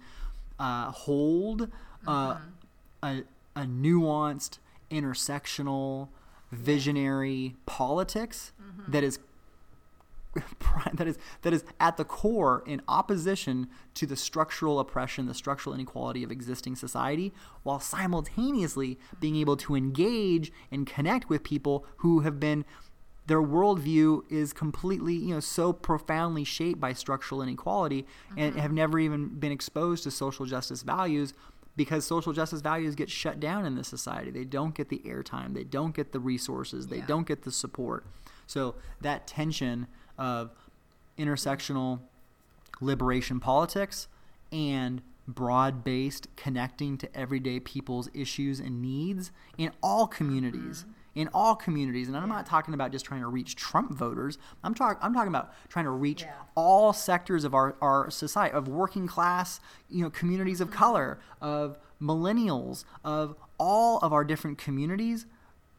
uh, 0.59 0.91
hold 0.91 1.69
uh, 2.07 2.33
mm-hmm. 2.35 2.43
a, 3.03 3.23
a 3.55 3.65
nuanced, 3.65 4.59
intersectional, 4.89 6.09
visionary 6.51 7.55
politics 7.65 8.51
mm-hmm. 8.61 8.91
that 8.91 9.03
is 9.03 9.19
that 10.93 11.07
is 11.07 11.17
that 11.41 11.53
is 11.53 11.63
at 11.79 11.97
the 11.97 12.05
core 12.05 12.63
in 12.65 12.81
opposition 12.87 13.67
to 13.93 14.05
the 14.05 14.15
structural 14.15 14.79
oppression, 14.79 15.25
the 15.25 15.33
structural 15.33 15.75
inequality 15.75 16.23
of 16.23 16.31
existing 16.31 16.75
society, 16.75 17.33
while 17.63 17.79
simultaneously 17.79 18.97
being 19.19 19.35
able 19.35 19.57
to 19.57 19.75
engage 19.75 20.51
and 20.71 20.87
connect 20.87 21.29
with 21.29 21.43
people 21.43 21.85
who 21.97 22.21
have 22.21 22.39
been 22.39 22.63
their 23.27 23.41
worldview 23.41 24.23
is 24.29 24.51
completely, 24.51 25.13
you 25.13 25.33
know, 25.33 25.39
so 25.39 25.71
profoundly 25.71 26.43
shaped 26.43 26.79
by 26.79 26.91
structural 26.91 27.41
inequality 27.41 28.03
mm-hmm. 28.03 28.39
and 28.39 28.55
have 28.55 28.71
never 28.71 28.99
even 28.99 29.27
been 29.27 29.51
exposed 29.51 30.03
to 30.03 30.11
social 30.11 30.45
justice 30.45 30.81
values 30.81 31.33
because 31.75 32.05
social 32.05 32.33
justice 32.33 32.61
values 32.61 32.95
get 32.95 33.09
shut 33.09 33.39
down 33.39 33.65
in 33.65 33.75
this 33.75 33.87
society. 33.87 34.31
They 34.31 34.43
don't 34.43 34.75
get 34.75 34.89
the 34.89 34.99
airtime, 35.05 35.53
they 35.53 35.63
don't 35.63 35.95
get 35.95 36.11
the 36.11 36.19
resources, 36.19 36.87
they 36.87 36.97
yeah. 36.97 37.05
don't 37.05 37.27
get 37.27 37.43
the 37.43 37.51
support. 37.51 38.05
So 38.47 38.75
that 38.99 39.27
tension 39.27 39.87
of 40.21 40.51
intersectional 41.17 41.99
liberation 42.79 43.39
politics 43.39 44.07
and 44.51 45.01
broad 45.27 45.83
based 45.83 46.27
connecting 46.35 46.97
to 46.97 47.17
everyday 47.17 47.59
people's 47.59 48.09
issues 48.13 48.59
and 48.59 48.81
needs 48.81 49.31
in 49.57 49.71
all 49.81 50.07
communities. 50.07 50.81
Mm-hmm. 50.81 50.91
In 51.13 51.29
all 51.33 51.57
communities, 51.57 52.07
and 52.07 52.15
I'm 52.15 52.29
not 52.29 52.45
talking 52.45 52.73
about 52.73 52.93
just 52.93 53.03
trying 53.03 53.19
to 53.19 53.27
reach 53.27 53.57
Trump 53.57 53.91
voters. 53.93 54.37
I'm 54.63 54.73
talking. 54.73 54.97
I'm 55.01 55.13
talking 55.13 55.27
about 55.27 55.53
trying 55.67 55.83
to 55.83 55.91
reach 55.91 56.21
yeah. 56.21 56.31
all 56.55 56.93
sectors 56.93 57.43
of 57.43 57.53
our, 57.53 57.75
our 57.81 58.09
society, 58.09 58.55
of 58.55 58.69
working 58.69 59.07
class, 59.07 59.59
you 59.89 60.05
know, 60.05 60.09
communities 60.09 60.61
of 60.61 60.69
mm-hmm. 60.69 60.77
color, 60.77 61.19
of 61.41 61.77
millennials, 62.01 62.85
of 63.03 63.35
all 63.57 63.97
of 63.97 64.13
our 64.13 64.23
different 64.23 64.57
communities, 64.57 65.25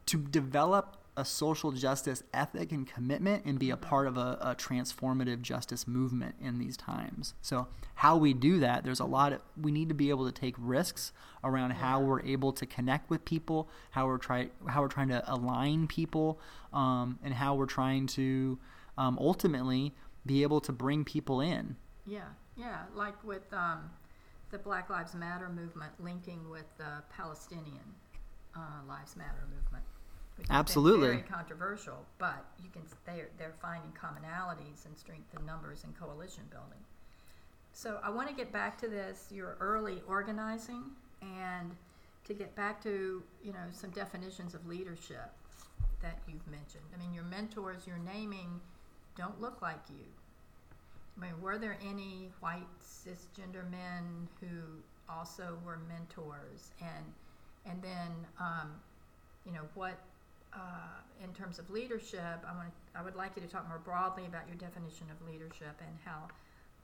to 0.04 0.18
develop 0.18 0.98
a 1.16 1.24
social 1.24 1.72
justice 1.72 2.22
ethic 2.32 2.72
and 2.72 2.86
commitment 2.86 3.44
and 3.44 3.58
be 3.58 3.70
a 3.70 3.76
part 3.76 4.06
of 4.06 4.16
a, 4.16 4.38
a, 4.40 4.54
transformative 4.54 5.42
justice 5.42 5.86
movement 5.86 6.34
in 6.40 6.58
these 6.58 6.76
times. 6.76 7.34
So, 7.42 7.68
how 7.96 8.16
we 8.16 8.32
do 8.32 8.60
that, 8.60 8.82
there's 8.84 9.00
a 9.00 9.04
lot 9.04 9.34
of, 9.34 9.40
we 9.60 9.72
need 9.72 9.90
to 9.90 9.94
be 9.94 10.08
able 10.08 10.24
to 10.24 10.32
take 10.32 10.54
risks 10.58 11.12
around 11.44 11.70
yeah. 11.70 11.76
how 11.76 12.00
we're 12.00 12.22
able 12.22 12.52
to 12.54 12.64
connect 12.64 13.10
with 13.10 13.24
people, 13.26 13.68
how 13.90 14.06
we're 14.06 14.16
trying, 14.16 14.50
how 14.68 14.80
we're 14.80 14.88
trying 14.88 15.08
to 15.08 15.22
align 15.30 15.86
people, 15.86 16.40
um, 16.72 17.18
and 17.22 17.34
how 17.34 17.54
we're 17.54 17.66
trying 17.66 18.06
to 18.06 18.58
um, 18.96 19.18
ultimately 19.20 19.94
be 20.24 20.42
able 20.42 20.60
to 20.62 20.72
bring 20.72 21.04
people 21.04 21.42
in. 21.42 21.76
Yeah, 22.06 22.28
yeah, 22.56 22.84
like 22.94 23.22
with 23.22 23.52
um, 23.52 23.90
the 24.50 24.58
Black 24.58 24.88
Lives 24.88 25.14
Matter 25.14 25.50
movement 25.50 25.92
linking 25.98 26.48
with 26.48 26.66
the 26.78 27.02
Palestinian 27.14 27.84
uh, 28.56 28.86
Lives 28.88 29.14
Matter 29.14 29.46
movement 29.54 29.84
Absolutely. 30.50 31.08
Very 31.08 31.22
controversial, 31.22 32.04
but 32.18 32.44
you 32.62 32.70
can 32.70 32.82
they're 33.06 33.28
they're 33.38 33.54
finding 33.60 33.90
commonalities 33.92 34.86
and 34.86 34.96
strength 34.96 35.34
in 35.38 35.44
numbers 35.46 35.84
and 35.84 35.98
coalition 35.98 36.44
building. 36.50 36.78
So 37.72 37.98
I 38.02 38.10
want 38.10 38.28
to 38.28 38.34
get 38.34 38.52
back 38.52 38.78
to 38.80 38.88
this 38.88 39.28
your 39.30 39.56
early 39.60 40.02
organizing 40.06 40.84
and 41.22 41.74
to 42.24 42.34
get 42.34 42.54
back 42.54 42.82
to 42.82 43.22
you 43.42 43.52
know 43.52 43.66
some 43.70 43.90
definitions 43.90 44.54
of 44.54 44.66
leadership 44.66 45.30
that 46.02 46.18
you've 46.28 46.46
mentioned. 46.48 46.84
I 46.94 46.98
mean, 46.98 47.14
your 47.14 47.24
mentors 47.24 47.86
you're 47.86 47.98
naming 47.98 48.60
don't 49.16 49.40
look 49.40 49.62
like 49.62 49.80
you. 49.88 50.06
I 51.16 51.26
mean, 51.26 51.40
were 51.40 51.58
there 51.58 51.76
any 51.86 52.30
white 52.40 52.66
cisgender 52.82 53.70
men 53.70 54.28
who 54.40 54.82
also 55.08 55.58
were 55.64 55.78
mentors 55.88 56.70
and 56.80 57.04
and 57.64 57.82
then 57.82 58.10
um, 58.40 58.72
you 59.46 59.52
know 59.52 59.68
what 59.74 59.98
uh, 60.54 61.00
in 61.22 61.32
terms 61.32 61.58
of 61.58 61.70
leadership, 61.70 62.38
I 62.46 62.54
want 62.56 62.72
I 62.94 63.02
would 63.02 63.16
like 63.16 63.32
you 63.36 63.42
to 63.42 63.48
talk 63.48 63.66
more 63.68 63.78
broadly 63.78 64.26
about 64.26 64.46
your 64.48 64.56
definition 64.56 65.06
of 65.10 65.26
leadership 65.26 65.80
and 65.80 65.96
how 66.04 66.28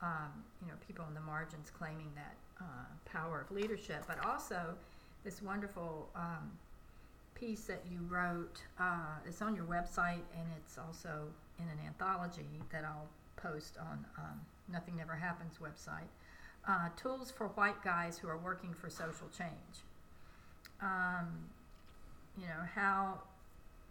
um, 0.01 0.31
you 0.61 0.67
know 0.67 0.75
people 0.87 1.05
in 1.07 1.13
the 1.13 1.21
margins 1.21 1.71
claiming 1.77 2.11
that 2.15 2.35
uh, 2.61 2.85
power 3.05 3.45
of 3.47 3.55
leadership, 3.55 4.03
but 4.07 4.23
also 4.25 4.73
this 5.23 5.41
wonderful 5.41 6.09
um, 6.15 6.51
piece 7.35 7.65
that 7.65 7.83
you 7.91 7.99
wrote. 8.09 8.61
Uh, 8.79 9.19
it's 9.25 9.41
on 9.41 9.55
your 9.55 9.65
website 9.65 10.25
and 10.35 10.47
it's 10.57 10.77
also 10.77 11.27
in 11.59 11.65
an 11.65 11.77
anthology 11.85 12.61
that 12.71 12.83
I'll 12.83 13.07
post 13.35 13.77
on 13.79 14.05
um, 14.17 14.39
Nothing 14.71 14.97
Never 14.97 15.15
Happens 15.15 15.55
website. 15.61 16.09
Uh, 16.67 16.89
tools 16.97 17.31
for 17.31 17.47
white 17.49 17.81
guys 17.83 18.17
who 18.17 18.27
are 18.27 18.37
working 18.37 18.73
for 18.73 18.89
social 18.89 19.27
change. 19.35 19.83
Um, 20.81 21.27
you 22.37 22.45
know 22.45 22.63
how 22.75 23.19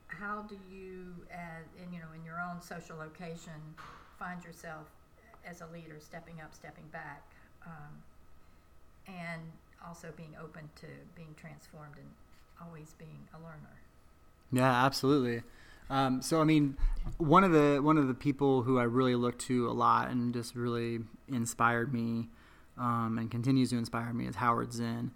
how 0.09 0.43
do 0.49 0.57
you, 0.71 1.15
as 1.31 1.65
in 1.83 1.93
you 1.93 2.01
know, 2.01 2.07
in 2.15 2.25
your 2.25 2.41
own 2.41 2.61
social 2.61 2.97
location, 2.97 3.53
find 4.19 4.43
yourself 4.45 4.87
as 5.47 5.61
a 5.61 5.67
leader, 5.73 5.97
stepping 6.01 6.41
up, 6.41 6.55
stepping 6.55 6.85
back, 6.93 7.23
um, 7.67 8.03
and 9.07 9.43
also 9.87 10.09
being 10.17 10.35
open 10.43 10.69
to 10.77 10.87
being 11.15 11.35
transformed 11.37 11.95
and 11.97 12.09
always 12.67 12.95
being 12.99 13.29
a 13.35 13.39
learner. 13.39 13.79
Yeah, 14.53 14.85
absolutely. 14.85 15.43
Um, 15.91 16.21
so 16.21 16.41
I 16.41 16.45
mean, 16.45 16.77
one 17.19 17.45
of 17.45 17.53
the 17.53 17.81
one 17.83 17.97
of 17.97 18.09
the 18.09 18.15
people 18.15 18.63
who 18.63 18.79
I 18.79 18.85
really 18.85 19.15
look 19.15 19.39
to 19.41 19.69
a 19.69 19.73
lot 19.73 20.11
and 20.11 20.35
just 20.35 20.55
really 20.55 21.01
inspired 21.29 21.95
me 21.95 22.29
um, 22.77 23.17
and 23.19 23.31
continues 23.31 23.71
to 23.71 23.79
inspire 23.79 24.13
me 24.13 24.27
is 24.27 24.37
Howard 24.37 24.73
Zinn, 24.73 25.13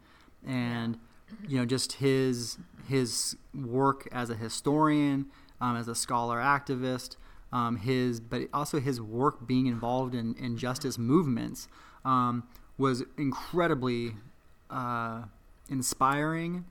and. 0.47 0.95
Yeah 0.95 1.01
you 1.47 1.59
know, 1.59 1.65
just 1.65 1.95
his 1.95 2.59
his 2.89 3.37
work 3.55 4.09
as 4.13 4.31
a 4.31 4.35
historian, 4.35 5.27
um, 5.61 5.77
as 5.77 5.89
a 5.89 5.95
scholar 5.95 6.39
activist, 6.39 7.17
um, 7.53 7.77
his 7.77 8.21
but 8.21 8.43
also 8.53 8.81
his 8.81 9.01
work 9.01 9.47
being 9.47 9.67
involved 9.67 10.15
in, 10.15 10.35
in 10.35 10.57
justice 10.57 10.99
movements 10.99 11.69
um, 12.05 12.45
was 12.79 13.05
incredibly 13.17 14.15
uh, 14.71 15.23
inspiring 15.69 16.65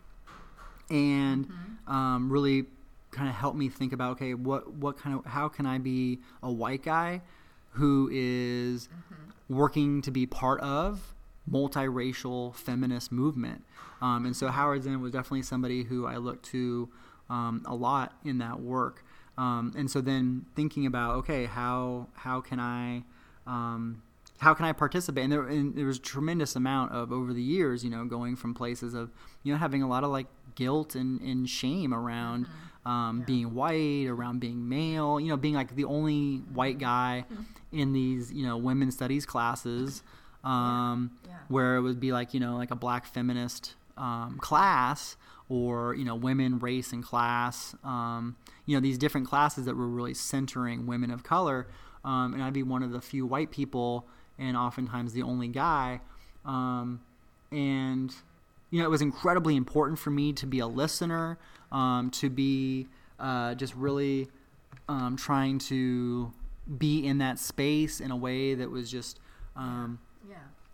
and 0.89 1.47
mm-hmm. 1.47 1.67
Um, 1.91 2.31
really 2.31 2.65
kind 3.09 3.27
of 3.27 3.35
helped 3.35 3.57
me 3.57 3.67
think 3.67 3.91
about 3.91 4.11
okay 4.13 4.33
what 4.33 4.71
what 4.73 4.97
kind 4.97 5.17
of 5.17 5.25
how 5.25 5.49
can 5.49 5.65
I 5.65 5.77
be 5.77 6.19
a 6.41 6.49
white 6.49 6.83
guy 6.83 7.21
who 7.71 8.09
is 8.11 8.87
mm-hmm. 8.87 9.53
working 9.53 10.01
to 10.03 10.11
be 10.11 10.25
part 10.25 10.61
of 10.61 11.13
multiracial 11.51 12.55
feminist 12.55 13.11
movement. 13.11 13.63
Um, 14.01 14.25
and 14.25 14.35
so 14.35 14.47
Howard 14.49 14.83
Zinn 14.83 15.01
was 15.01 15.11
definitely 15.11 15.43
somebody 15.43 15.83
who 15.83 16.05
I 16.05 16.17
looked 16.17 16.45
to 16.47 16.89
um, 17.29 17.63
a 17.65 17.75
lot 17.75 18.13
in 18.25 18.39
that 18.39 18.59
work. 18.59 19.03
Um, 19.37 19.71
and 19.77 19.89
so 19.89 20.01
then 20.01 20.45
thinking 20.55 20.85
about 20.85 21.15
okay, 21.17 21.45
how 21.45 22.07
how 22.13 22.41
can 22.41 22.59
I 22.59 23.03
um, 23.47 24.01
how 24.39 24.53
can 24.53 24.65
I 24.65 24.71
participate? 24.73 25.23
And 25.23 25.31
there, 25.31 25.43
and 25.47 25.75
there 25.75 25.85
was 25.85 25.97
a 25.97 26.01
tremendous 26.01 26.55
amount 26.55 26.91
of 26.91 27.11
over 27.11 27.33
the 27.33 27.41
years, 27.41 27.83
you 27.83 27.89
know, 27.89 28.05
going 28.05 28.35
from 28.35 28.53
places 28.53 28.93
of 28.93 29.09
you 29.43 29.53
know 29.53 29.59
having 29.59 29.81
a 29.83 29.87
lot 29.87 30.03
of 30.03 30.09
like 30.11 30.27
guilt 30.55 30.95
and, 30.95 31.21
and 31.21 31.49
shame 31.49 31.93
around 31.93 32.45
um, 32.85 33.19
Yeah. 33.19 33.25
being 33.25 33.53
white, 33.55 34.07
around 34.07 34.39
being 34.41 34.67
male, 34.67 35.19
you 35.19 35.27
know, 35.29 35.37
being 35.37 35.53
like 35.55 35.75
the 35.75 35.85
only 35.85 36.37
white 36.53 36.77
guy 36.79 37.25
Mm-hmm. 37.31 37.43
in 37.71 37.93
these, 37.93 38.33
you 38.33 38.45
know, 38.45 38.57
women's 38.57 38.95
studies 38.95 39.25
classes, 39.25 40.03
um, 40.43 41.11
Yeah. 41.27 41.33
where 41.47 41.75
it 41.75 41.81
would 41.81 41.99
be 41.99 42.11
like, 42.11 42.33
you 42.33 42.39
know, 42.39 42.55
like 42.55 42.71
a 42.71 42.75
black 42.75 43.05
feminist 43.05 43.75
um, 43.97 44.37
class 44.39 45.15
or, 45.49 45.93
you 45.95 46.05
know, 46.05 46.15
women, 46.15 46.59
race, 46.59 46.93
and 46.93 47.03
class, 47.03 47.75
um, 47.83 48.35
you 48.65 48.75
know, 48.75 48.81
these 48.81 48.97
different 48.97 49.27
classes 49.27 49.65
that 49.65 49.75
were 49.75 49.87
really 49.87 50.13
centering 50.13 50.87
women 50.87 51.11
of 51.11 51.23
color. 51.23 51.67
Um, 52.05 52.33
and 52.33 52.41
I'd 52.41 52.53
be 52.53 52.63
one 52.63 52.83
of 52.83 52.91
the 52.91 53.01
few 53.01 53.25
white 53.25 53.51
people 53.51 54.07
and 54.39 54.55
oftentimes 54.57 55.13
the 55.13 55.21
only 55.23 55.47
guy. 55.49 56.01
Um, 56.45 57.01
and 57.51 58.13
you 58.71 58.79
know, 58.79 58.85
it 58.85 58.89
was 58.89 59.01
incredibly 59.01 59.57
important 59.57 59.99
for 59.99 60.09
me 60.11 60.31
to 60.33 60.47
be 60.47 60.59
a 60.59 60.67
listener, 60.67 61.37
um, 61.73 62.09
to 62.11 62.29
be 62.29 62.87
uh, 63.19 63.53
just 63.55 63.75
really 63.75 64.29
um, 64.87 65.17
trying 65.17 65.59
to 65.59 66.31
be 66.77 67.05
in 67.05 67.17
that 67.17 67.37
space 67.37 67.99
in 67.99 68.11
a 68.11 68.15
way 68.15 68.53
that 68.55 68.71
was 68.71 68.89
just 68.89 69.19
um, 69.57 69.99
Yeah. 70.01 70.07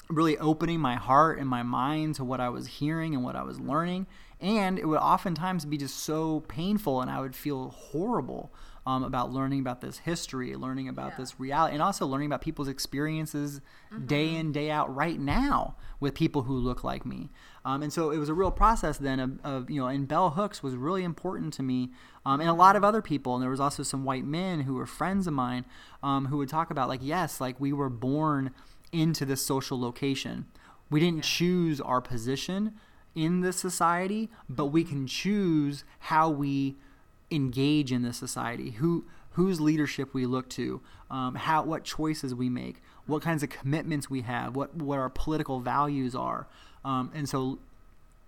Really 0.10 0.38
opening 0.38 0.80
my 0.80 0.96
heart 0.96 1.40
and 1.40 1.50
my 1.50 1.64
mind 1.64 2.16
to 2.16 2.24
what 2.24 2.40
I 2.40 2.50
was 2.50 2.68
hearing 2.68 3.14
and 3.14 3.24
what 3.24 3.36
I 3.36 3.44
was 3.44 3.60
learning. 3.60 4.08
And 4.40 4.78
it 4.78 4.86
would 4.86 5.00
oftentimes 5.00 5.66
be 5.66 5.78
just 5.78 5.98
so 5.98 6.42
painful, 6.42 7.02
and 7.02 7.10
I 7.10 7.20
would 7.20 7.36
feel 7.36 7.70
horrible 7.70 8.54
um, 8.86 9.04
about 9.04 9.34
learning 9.34 9.60
about 9.60 9.82
this 9.82 9.98
history, 9.98 10.56
learning 10.56 10.88
about 10.88 11.14
Yeah. 11.14 11.18
this 11.18 11.40
reality, 11.40 11.74
and 11.74 11.82
also 11.84 12.06
learning 12.06 12.28
about 12.28 12.40
people's 12.42 12.70
experiences 12.70 13.60
day 14.06 14.34
in, 14.36 14.52
day 14.54 14.70
out, 14.72 14.96
right 14.96 15.20
now 15.20 15.76
with 16.00 16.14
people 16.14 16.44
who 16.44 16.54
look 16.54 16.84
like 16.86 17.06
me. 17.06 17.30
Um, 17.66 17.82
and 17.84 17.92
so 17.92 18.12
it 18.12 18.18
was 18.18 18.30
a 18.30 18.34
real 18.34 18.52
process 18.52 18.98
then 18.98 19.20
of, 19.20 19.40
of, 19.44 19.70
you 19.70 19.82
know, 19.82 19.88
and 19.88 20.08
Bell 20.08 20.30
Hooks 20.30 20.64
was 20.64 20.76
really 20.76 21.04
important 21.04 21.52
to 21.56 21.64
me, 21.64 21.90
um, 22.26 22.40
and 22.40 22.50
a 22.50 22.54
lot 22.54 22.78
of 22.78 22.84
other 22.84 23.02
people. 23.02 23.34
And 23.34 23.44
there 23.44 23.50
was 23.50 23.60
also 23.60 23.84
some 23.84 24.06
white 24.06 24.24
men 24.24 24.62
who 24.62 24.76
were 24.76 24.86
friends 24.86 25.28
of 25.28 25.34
mine 25.34 25.66
um, 26.02 26.28
who 26.28 26.38
would 26.38 26.48
talk 26.48 26.70
about, 26.70 26.88
like, 26.88 27.02
yes, 27.04 27.42
like 27.42 27.60
we 27.60 27.74
were 27.74 27.90
born 27.90 28.52
into 28.92 29.26
this 29.26 29.42
social 29.42 29.80
location. 29.80 30.46
We 30.90 31.00
didn't 31.00 31.24
choose 31.24 31.82
our 31.82 32.02
position 32.02 32.74
in 33.16 33.42
this 33.42 33.58
society, 33.58 34.30
but 34.48 34.68
we 34.68 34.84
can 34.84 35.08
choose 35.08 35.84
how 36.00 36.30
we 36.30 36.78
engage 37.32 37.92
in 37.92 38.04
this 38.04 38.18
society. 38.18 38.72
Who 38.72 39.06
whose 39.32 39.62
leadership 39.62 40.16
we 40.16 40.26
look 40.26 40.50
to, 40.50 40.82
um, 41.12 41.36
how 41.36 41.62
what 41.64 41.84
choices 41.84 42.34
we 42.34 42.50
make, 42.50 42.82
what 43.06 43.22
kinds 43.22 43.44
of 43.44 43.50
commitments 43.50 44.10
we 44.10 44.22
have, 44.22 44.56
what 44.56 44.76
what 44.76 44.98
our 44.98 45.10
political 45.10 45.60
values 45.60 46.16
are, 46.16 46.48
um, 46.84 47.12
and 47.14 47.28
so 47.28 47.60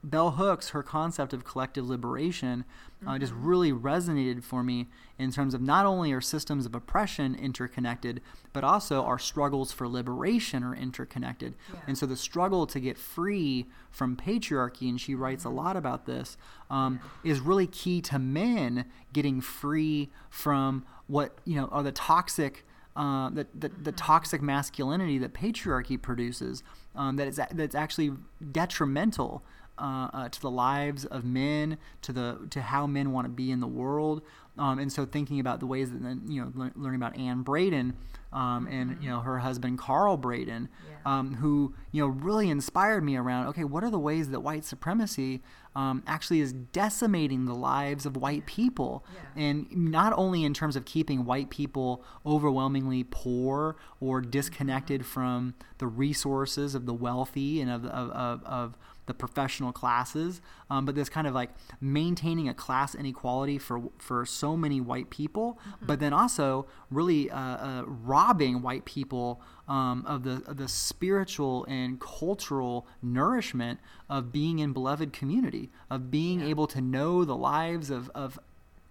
Bell 0.04 0.32
Hooks, 0.32 0.70
her 0.70 0.82
concept 0.82 1.34
of 1.34 1.44
collective 1.44 1.88
liberation, 1.88 2.64
uh, 3.06 3.18
just 3.18 3.34
really 3.34 3.72
resonated 3.72 4.44
for 4.44 4.64
me 4.64 4.88
in 5.18 5.32
terms 5.32 5.54
of 5.54 5.62
not 5.62 5.86
only 5.86 6.14
our 6.14 6.22
systems 6.22 6.66
of 6.66 6.74
oppression 6.74 7.36
interconnected, 7.36 8.22
but 8.54 8.64
also 8.64 9.04
our 9.04 9.20
struggles 9.20 9.72
for 9.72 9.88
liberation 9.88 10.64
are 10.64 10.76
interconnected. 10.76 11.56
Yeah. 11.74 11.80
And 11.88 11.98
so 11.98 12.06
the 12.06 12.16
struggle 12.16 12.66
to 12.68 12.80
get 12.80 12.98
free 12.98 13.66
from 13.92 14.16
patriarchy, 14.16 14.90
and 14.90 15.00
she 15.00 15.16
writes 15.16 15.44
a 15.44 15.50
lot 15.50 15.76
about 15.76 16.06
this, 16.06 16.38
um, 16.70 17.00
is 17.24 17.40
really 17.42 17.68
key 17.68 18.02
to 18.04 18.20
men 18.20 18.86
getting 19.12 19.42
free 19.42 20.10
from 20.30 20.86
what 21.08 21.38
you 21.46 21.56
know 21.56 21.68
are 21.68 21.84
the 21.84 21.92
toxic. 21.92 22.66
Uh, 22.96 23.30
the, 23.30 23.48
the, 23.58 23.70
the 23.70 23.92
toxic 23.94 24.42
masculinity 24.42 25.18
that 25.18 25.32
patriarchy 25.34 26.02
produces, 26.02 26.64
um, 26.96 27.16
that 27.16 27.28
is 27.28 27.40
that's 27.54 27.76
actually 27.76 28.12
detrimental 28.52 29.42
uh, 29.80 30.10
uh, 30.14 30.30
to 30.30 30.42
the 30.42 30.50
lives 30.52 31.06
of 31.06 31.24
men, 31.24 31.78
to 32.04 32.14
the 32.14 32.48
to 32.52 32.62
how 32.62 32.86
men 32.88 33.12
want 33.12 33.26
to 33.26 33.30
be 33.30 33.52
in 33.52 33.60
the 33.60 33.68
world, 33.68 34.22
um, 34.58 34.80
and 34.80 34.92
so 34.92 35.06
thinking 35.06 35.40
about 35.40 35.60
the 35.60 35.68
ways 35.68 35.92
that 35.92 36.02
then, 36.04 36.22
you 36.28 36.42
know 36.42 36.52
lear- 36.56 36.72
learning 36.76 37.00
about 37.02 37.18
Anne 37.18 37.42
Braden 37.44 37.94
um, 38.34 38.68
and 38.68 39.02
you 39.02 39.10
know 39.10 39.22
her 39.22 39.40
husband 39.40 39.78
Carl 39.80 40.18
Braden, 40.18 40.70
Yeah. 40.90 40.96
um, 41.20 41.36
who 41.36 41.74
you 41.92 42.02
know 42.02 42.08
really 42.10 42.50
inspired 42.50 43.04
me 43.04 43.16
around. 43.18 43.48
Okay, 43.48 43.64
what 43.64 43.84
are 43.84 43.90
the 43.90 44.00
ways 44.00 44.30
that 44.30 44.42
white 44.42 44.66
supremacy 44.66 45.42
um, 45.76 46.04
actually 46.08 46.40
is 46.42 46.52
decimating 46.52 47.46
the 47.46 47.54
lives 47.56 48.06
of 48.06 48.18
white 48.18 48.46
people, 48.46 49.06
Yeah. 49.14 49.42
and 49.44 49.68
not 49.76 50.14
only 50.18 50.44
in 50.44 50.54
terms 50.54 50.76
of 50.76 50.84
keeping 50.86 51.26
white 51.26 51.50
people 51.50 52.04
overwhelmingly 52.26 53.06
poor 53.10 53.78
or 54.00 54.20
disconnected 54.22 55.06
from 55.06 55.54
the 55.78 55.88
resources 55.88 56.76
of 56.76 56.86
the 56.86 56.94
wealthy 56.94 57.62
and 57.62 57.72
of 57.72 57.86
of, 57.86 58.10
of, 58.12 58.44
of 58.44 58.78
the 59.10 59.14
professional 59.16 59.72
classes, 59.72 60.40
um, 60.70 60.86
but 60.86 60.94
this 60.94 61.10
kind 61.10 61.26
of 61.26 61.34
like 61.34 61.50
maintaining 61.82 62.48
a 62.48 62.54
class 62.54 62.94
inequality 62.94 63.58
for 63.58 63.82
for 63.98 64.24
so 64.24 64.56
many 64.56 64.80
white 64.80 65.10
people, 65.10 65.58
but 65.82 66.00
then 66.00 66.14
also 66.14 66.68
really 66.92 67.32
uh, 67.32 67.40
uh, 67.40 67.84
robbing 67.88 68.62
white 68.62 68.86
people 68.86 69.42
um, 69.68 70.06
of 70.06 70.22
the 70.22 70.44
of 70.46 70.58
the 70.58 70.68
spiritual 70.68 71.66
and 71.66 72.00
cultural 72.00 72.86
nourishment 73.02 73.80
of 74.08 74.32
being 74.32 74.60
in 74.60 74.74
beloved 74.74 75.12
community, 75.12 75.72
of 75.90 76.12
being 76.12 76.42
able 76.42 76.68
to 76.68 76.80
know 76.80 77.26
the 77.26 77.36
lives 77.36 77.90
of 77.90 78.12
of 78.14 78.38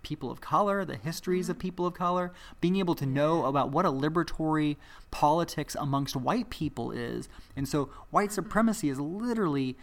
people 0.02 0.30
of 0.30 0.40
color, 0.40 0.84
the 0.84 0.96
histories 0.96 1.48
of 1.48 1.58
people 1.58 1.86
of 1.86 1.94
color, 1.94 2.32
being 2.60 2.76
able 2.76 2.94
to 2.94 3.06
know 3.06 3.44
about 3.44 3.70
what 3.70 3.84
a 3.84 3.90
liberatory 3.90 4.76
politics 5.10 5.76
amongst 5.78 6.16
white 6.16 6.50
people 6.50 6.90
is. 6.90 7.28
And 7.54 7.68
so 7.68 7.90
white 8.10 8.32
supremacy 8.32 8.88
is 8.88 8.98
literally 8.98 9.76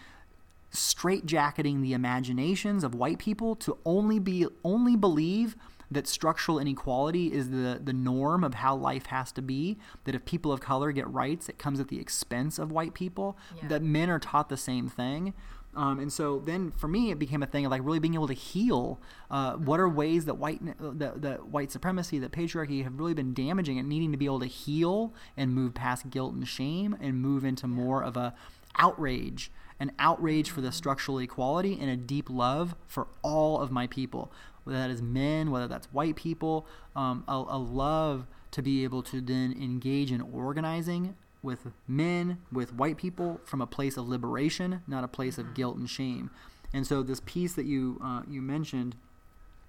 straitjacketing 0.73 1.81
the 1.81 1.93
imaginations 1.93 2.83
of 2.83 2.95
white 2.95 3.19
people 3.19 3.55
to 3.57 3.77
only 3.85 4.19
be 4.19 4.45
only 4.63 4.95
believe 4.95 5.55
that 5.91 6.07
structural 6.07 6.57
inequality 6.57 7.31
is 7.31 7.51
the, 7.51 7.79
the 7.81 7.93
norm 7.93 8.43
of 8.43 8.55
how 8.55 8.75
life 8.75 9.05
has 9.05 9.31
to 9.31 9.41
be, 9.41 9.77
that 10.05 10.15
if 10.15 10.25
people 10.25 10.51
of 10.51 10.59
color 10.59 10.91
get 10.91 11.07
rights, 11.07 11.47
it 11.47 11.59
comes 11.59 11.79
at 11.79 11.89
the 11.89 11.99
expense 11.99 12.57
of 12.57 12.71
white 12.71 12.95
people, 12.95 13.37
Yeah. 13.61 13.67
that 13.67 13.83
men 13.83 14.09
are 14.09 14.17
taught 14.17 14.49
the 14.49 14.57
same 14.57 14.89
thing. 14.89 15.33
Um, 15.75 15.99
and 15.99 16.11
so 16.11 16.39
then 16.39 16.71
for 16.71 16.87
me, 16.87 17.11
it 17.11 17.19
became 17.19 17.43
a 17.43 17.45
thing 17.45 17.65
of 17.65 17.71
like 17.71 17.81
really 17.83 17.99
being 17.99 18.15
able 18.15 18.27
to 18.27 18.33
heal. 18.33 18.99
Uh, 19.29 19.53
what 19.57 19.79
are 19.79 19.87
ways 19.87 20.25
that 20.25 20.35
white 20.35 20.59
that, 20.79 21.21
that 21.21 21.47
white 21.47 21.71
supremacy, 21.71 22.17
that 22.19 22.31
patriarchy 22.31 22.83
have 22.83 22.97
really 22.97 23.13
been 23.13 23.33
damaging 23.33 23.77
and 23.77 23.87
needing 23.87 24.11
to 24.11 24.17
be 24.17 24.25
able 24.25 24.39
to 24.39 24.45
heal 24.47 25.13
and 25.37 25.53
move 25.53 25.73
past 25.75 26.09
guilt 26.09 26.33
and 26.33 26.47
shame 26.47 26.97
and 26.99 27.21
move 27.21 27.43
into 27.45 27.67
more 27.67 28.01
of 28.03 28.15
a 28.17 28.33
outrage, 28.77 29.51
an 29.79 29.91
outrage 29.99 30.49
for 30.49 30.61
the 30.61 30.71
structural 30.71 31.19
equality 31.19 31.77
and 31.79 31.89
a 31.89 31.97
deep 31.97 32.29
love 32.29 32.75
for 32.87 33.07
all 33.21 33.59
of 33.59 33.71
my 33.71 33.87
people, 33.87 34.31
whether 34.63 34.79
that 34.79 34.89
is 34.89 35.01
men, 35.01 35.51
whether 35.51 35.67
that's 35.67 35.87
white 35.87 36.15
people, 36.15 36.65
um, 36.95 37.23
a, 37.27 37.33
a 37.33 37.57
love 37.57 38.25
to 38.51 38.61
be 38.61 38.83
able 38.83 39.03
to 39.03 39.19
then 39.19 39.53
engage 39.59 40.11
in 40.11 40.21
organizing 40.21 41.15
with 41.43 41.67
men, 41.87 42.39
with 42.51 42.73
white 42.73 42.97
people 42.97 43.39
from 43.43 43.61
a 43.61 43.67
place 43.67 43.97
of 43.97 44.07
liberation, 44.07 44.81
not 44.87 45.03
a 45.03 45.07
place 45.07 45.37
of 45.37 45.53
guilt 45.53 45.77
and 45.77 45.89
shame. 45.89 46.31
And 46.73 46.87
so 46.87 47.03
this 47.03 47.21
piece 47.25 47.53
that 47.53 47.65
you 47.65 47.99
uh, 48.03 48.23
you 48.27 48.41
mentioned, 48.41 48.95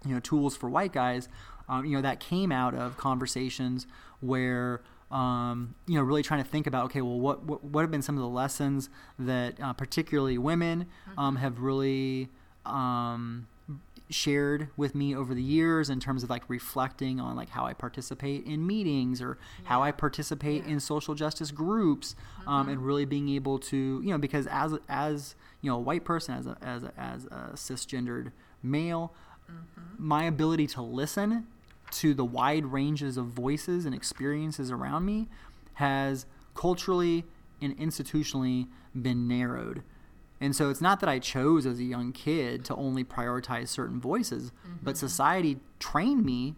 you 0.05 0.15
know, 0.15 0.21
tools 0.21 0.57
for 0.57 0.71
white 0.71 0.93
guys, 0.93 1.29
um, 1.69 1.85
you 1.85 1.95
know, 1.97 2.03
that 2.03 2.21
came 2.21 2.51
out 2.51 2.75
of 2.75 2.97
conversations 2.97 3.87
where 4.21 4.81
um, 5.11 5.75
you 5.87 5.95
know, 5.95 6.03
really 6.03 6.23
trying 6.23 6.43
to 6.43 6.49
think 6.49 6.67
about, 6.67 6.87
okay, 6.87 7.01
well, 7.01 7.19
what, 7.21 7.45
what, 7.45 7.63
what 7.63 7.83
have 7.83 7.91
been 7.91 8.03
some 8.03 8.17
of 8.17 8.23
the 8.23 8.29
lessons 8.29 8.89
that 9.19 9.61
uh, 9.61 9.73
particularly 9.73 10.37
women 10.39 10.87
um, 11.17 11.37
have 11.37 11.61
really 11.61 12.29
um, 12.65 13.47
shared 14.11 14.69
with 14.77 14.95
me 14.95 15.15
over 15.15 15.35
the 15.35 15.43
years 15.43 15.91
in 15.91 15.99
terms 16.01 16.23
of 16.23 16.31
like 16.31 16.43
reflecting 16.49 17.19
on 17.21 17.35
like 17.37 17.51
how 17.51 17.67
I 17.67 17.73
participate 17.73 18.45
in 18.47 18.67
meetings 18.67 19.21
or 19.21 19.37
how 19.65 19.83
I 19.83 19.91
participate 19.93 20.65
Yeah. 20.65 20.73
in 20.75 20.81
social 20.81 21.15
justice 21.15 21.51
groups 21.51 22.15
um, 22.47 22.69
and 22.69 22.85
really 22.85 23.05
being 23.05 23.29
able 23.31 23.59
to 23.61 23.77
you 23.77 24.11
know 24.11 24.19
because 24.19 24.47
as 24.49 24.75
as 24.89 25.35
you 25.61 25.71
know 25.71 25.77
a 25.77 25.81
white 25.81 26.05
person 26.05 26.35
as 26.37 26.47
a 26.47 26.57
as 26.63 26.85
a, 26.85 26.93
as 26.97 27.25
a 27.27 27.51
cisgendered 27.55 28.31
male 28.63 29.13
my 29.99 30.25
ability 30.25 30.67
to 30.69 30.83
listen 30.83 31.47
to 31.93 32.15
the 32.15 32.25
wide 32.25 32.67
ranges 32.67 33.17
of 33.17 33.27
voices 33.27 33.87
and 33.87 33.95
experiences 33.95 34.71
around 34.71 35.05
me 35.05 35.29
has 35.75 36.27
culturally 36.55 37.25
and 37.61 37.77
institutionally 37.79 38.67
been 38.95 39.29
narrowed. 39.29 39.83
And 40.41 40.55
so 40.55 40.69
it's 40.69 40.83
not 40.83 41.01
that 41.01 41.09
I 41.09 41.19
chose 41.19 41.65
as 41.65 41.79
a 41.79 41.85
young 41.85 42.13
kid 42.13 42.65
to 42.67 42.75
only 42.75 43.05
prioritize 43.05 43.69
certain 43.69 44.01
voices, 44.01 44.53
but 44.83 44.97
society 44.97 45.59
trained 45.79 46.25
me 46.25 46.57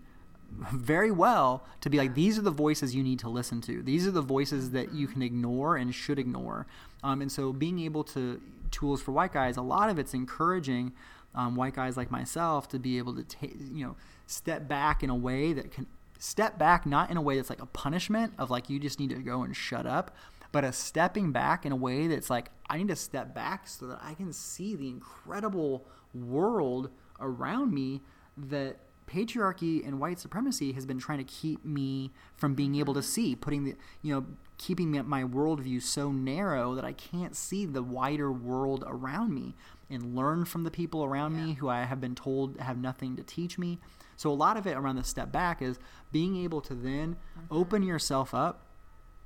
very 0.73 1.11
well 1.11 1.65
to 1.81 1.91
be 1.91 1.99
like, 1.99 2.15
these 2.15 2.39
are 2.39 2.43
the 2.43 2.51
voices 2.51 2.95
you 2.95 3.03
need 3.03 3.19
to 3.21 3.29
listen 3.29 3.61
to. 3.63 3.83
These 3.83 4.07
are 4.07 4.11
the 4.11 4.23
voices 4.23 4.71
that 4.73 4.93
you 4.93 5.07
can 5.07 5.23
ignore 5.23 5.77
and 5.77 5.95
should 5.95 6.19
ignore. 6.19 6.67
Um, 7.05 7.21
and 7.21 7.31
so 7.31 7.53
being 7.53 7.79
able 7.81 8.03
to, 8.05 8.41
tools 8.71 9.01
for 9.01 9.13
white 9.13 9.33
guys, 9.33 9.57
a 9.57 9.63
lot 9.63 9.91
of 9.91 9.99
it's 9.99 10.15
encouraging 10.15 10.93
um, 11.35 11.55
white 11.55 11.75
guys 11.75 11.97
like 11.97 12.11
myself 12.11 12.69
to 12.71 12.79
be 12.79 12.99
able 12.99 13.15
to 13.15 13.23
take, 13.23 13.57
you 13.73 13.87
know, 13.87 13.97
step 14.29 14.69
back 14.69 15.03
in 15.03 15.11
a 15.11 15.15
way 15.15 15.53
that 15.53 15.73
can 15.73 15.87
step 16.19 16.59
back, 16.59 16.87
not 16.87 17.11
in 17.11 17.17
a 17.17 17.23
way 17.23 17.37
that's 17.37 17.51
like 17.51 17.63
a 17.63 17.67
punishment 17.67 18.33
of 18.39 18.51
like, 18.51 18.69
you 18.69 18.79
just 18.79 19.01
need 19.01 19.11
to 19.11 19.17
go 19.17 19.43
and 19.43 19.57
shut 19.57 19.87
up, 19.87 20.15
but 20.53 20.65
a 20.65 20.73
stepping 20.73 21.33
back 21.33 21.65
in 21.65 21.73
a 21.73 21.77
way 21.77 22.07
that's 22.07 22.31
like, 22.31 22.51
I 22.69 22.79
need 22.79 22.89
to 22.89 22.97
step 22.97 23.35
back 23.35 23.67
so 23.67 23.87
that 23.87 24.01
I 24.03 24.15
can 24.15 24.33
see 24.33 24.77
the 24.77 24.89
incredible 24.89 25.87
world 26.15 26.91
around 27.21 27.73
me 27.73 28.03
that 28.37 28.79
patriarchy 29.07 29.87
and 29.87 29.99
white 29.99 30.19
supremacy 30.19 30.73
has 30.73 30.85
been 30.85 30.99
trying 30.99 31.19
to 31.19 31.25
keep 31.25 31.65
me 31.65 32.11
from 32.37 32.55
being 32.55 32.75
able 32.75 32.93
to 32.95 33.03
see, 33.03 33.35
putting 33.35 33.65
the, 33.65 33.75
you 34.03 34.15
know, 34.15 34.27
keeping 34.59 34.91
my 35.09 35.25
worldview 35.25 35.81
so 35.81 36.13
narrow 36.13 36.75
that 36.75 36.85
I 36.85 36.93
can't 36.93 37.35
see 37.35 37.65
the 37.65 37.83
wider 37.83 38.31
world 38.31 38.85
around 38.87 39.35
me 39.35 39.55
and 39.89 40.15
learn 40.15 40.45
from 40.45 40.65
the 40.65 40.71
people 40.71 41.05
around 41.05 41.37
yeah. 41.37 41.47
me 41.47 41.53
who 41.55 41.69
I 41.69 41.85
have 41.85 42.01
been 42.01 42.15
told 42.15 42.61
have 42.61 42.77
nothing 42.77 43.17
to 43.17 43.23
teach 43.23 43.59
me. 43.59 43.79
So 44.19 44.33
a 44.33 44.35
lot 44.35 44.57
of 44.57 44.67
it 44.67 44.77
around 44.77 44.97
the 44.97 45.05
step 45.05 45.31
back 45.31 45.63
is 45.63 45.79
being 46.11 46.37
able 46.37 46.61
to 46.63 46.75
then 46.75 47.15
mm-hmm. 47.15 47.47
open 47.53 47.85
yourself 47.85 48.35
up 48.35 48.67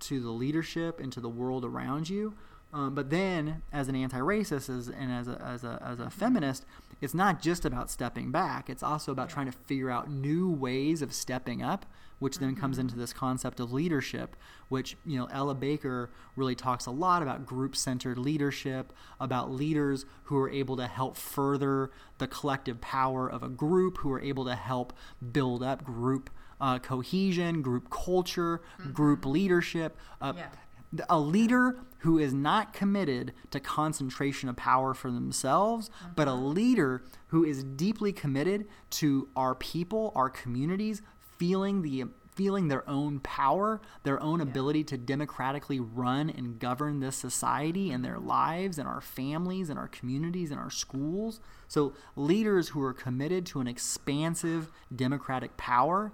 to 0.01 0.21
the 0.21 0.31
leadership 0.31 1.01
and 1.01 1.11
to 1.15 1.21
the 1.21 1.31
world 1.31 1.65
around 1.65 2.11
you. 2.11 2.35
Um, 2.75 2.95
but 2.95 3.11
then, 3.11 3.63
as 3.71 3.89
an 3.89 3.97
anti-racist 3.97 4.71
as, 4.71 4.89
and 4.89 5.13
as 5.13 5.29
a, 5.29 5.41
as, 5.45 5.63
a, 5.63 5.83
as 5.85 6.01
a 6.01 6.09
feminist, 6.09 6.65
it's 7.03 7.13
not 7.13 7.43
just 7.43 7.67
about 7.67 7.91
stepping 7.91 8.31
back. 8.31 8.71
It's 8.71 8.83
also 8.83 9.13
about 9.13 9.29
yeah. 9.29 9.35
trying 9.35 9.47
to 9.47 9.53
figure 9.53 9.91
out 9.91 10.11
new 10.11 10.51
ways 10.51 11.03
of 11.03 11.13
stepping 11.13 11.63
up, 11.63 11.85
which 12.19 12.39
then 12.39 12.53
mm-hmm. 12.53 12.61
comes 12.61 12.79
into 12.79 12.97
this 12.97 13.13
concept 13.13 13.61
of 13.61 13.75
leadership, 13.75 14.37
which, 14.71 14.97
you 15.05 15.19
know, 15.19 15.27
Ella 15.27 15.55
Baker 15.55 16.09
really 16.35 16.55
talks 16.55 16.87
a 16.87 16.91
lot 16.91 17.21
about 17.21 17.45
group-centered 17.45 18.17
leadership, 18.17 18.95
about 19.21 19.51
leaders 19.51 20.07
who 20.25 20.39
are 20.39 20.49
able 20.49 20.77
to 20.79 20.87
help 20.87 21.19
further 21.19 21.91
the 22.17 22.27
collective 22.27 22.81
power 22.81 23.31
of 23.31 23.43
a 23.43 23.51
group, 23.51 23.99
who 23.99 24.11
are 24.13 24.21
able 24.21 24.47
to 24.47 24.55
help 24.55 24.95
build 25.33 25.63
up 25.63 25.85
group 25.85 26.31
uh, 26.59 26.79
cohesion, 26.79 27.61
group 27.61 27.91
culture, 27.91 28.63
mm-hmm. 28.81 28.93
group 28.93 29.27
leadership. 29.27 29.99
Uh, 30.23 30.33
yeah 30.37 30.47
a 31.09 31.19
leader 31.19 31.79
who 31.99 32.19
is 32.19 32.35
not 32.35 32.73
committed 32.73 33.33
to 33.51 33.61
concentration 33.61 34.49
of 34.49 34.57
power 34.57 34.93
for 34.93 35.11
themselves, 35.11 35.89
mm-hmm. 35.89 36.13
but 36.17 36.29
a 36.29 36.35
leader 36.35 37.03
who 37.29 37.45
is 37.45 37.63
deeply 37.63 38.13
committed 38.13 38.67
to 38.91 39.29
our 39.37 39.55
people, 39.55 40.13
our 40.15 40.29
communities, 40.29 41.03
feeling 41.39 41.83
the 41.83 42.05
feeling 42.35 42.69
their 42.69 42.89
own 42.89 43.21
power, 43.21 43.79
their 44.05 44.21
own 44.23 44.39
yeah. 44.39 44.45
ability 44.45 44.83
to 44.83 44.97
democratically 44.97 45.79
run 45.79 46.31
and 46.31 46.59
govern 46.59 47.01
this 47.01 47.15
society 47.15 47.91
and 47.91 48.03
their 48.03 48.19
lives 48.19 48.79
and 48.79 48.89
our 48.89 49.03
families 49.03 49.69
and 49.69 49.79
our 49.79 49.89
communities 49.89 50.51
and 50.51 50.59
our 50.59 50.71
schools. 50.71 51.41
So 51.69 51.93
leaders 52.17 52.69
who 52.69 52.83
are 52.83 52.95
committed 52.95 53.45
to 53.47 53.61
an 53.61 53.67
expansive 53.67 54.73
democratic 54.95 55.59
power 55.59 56.13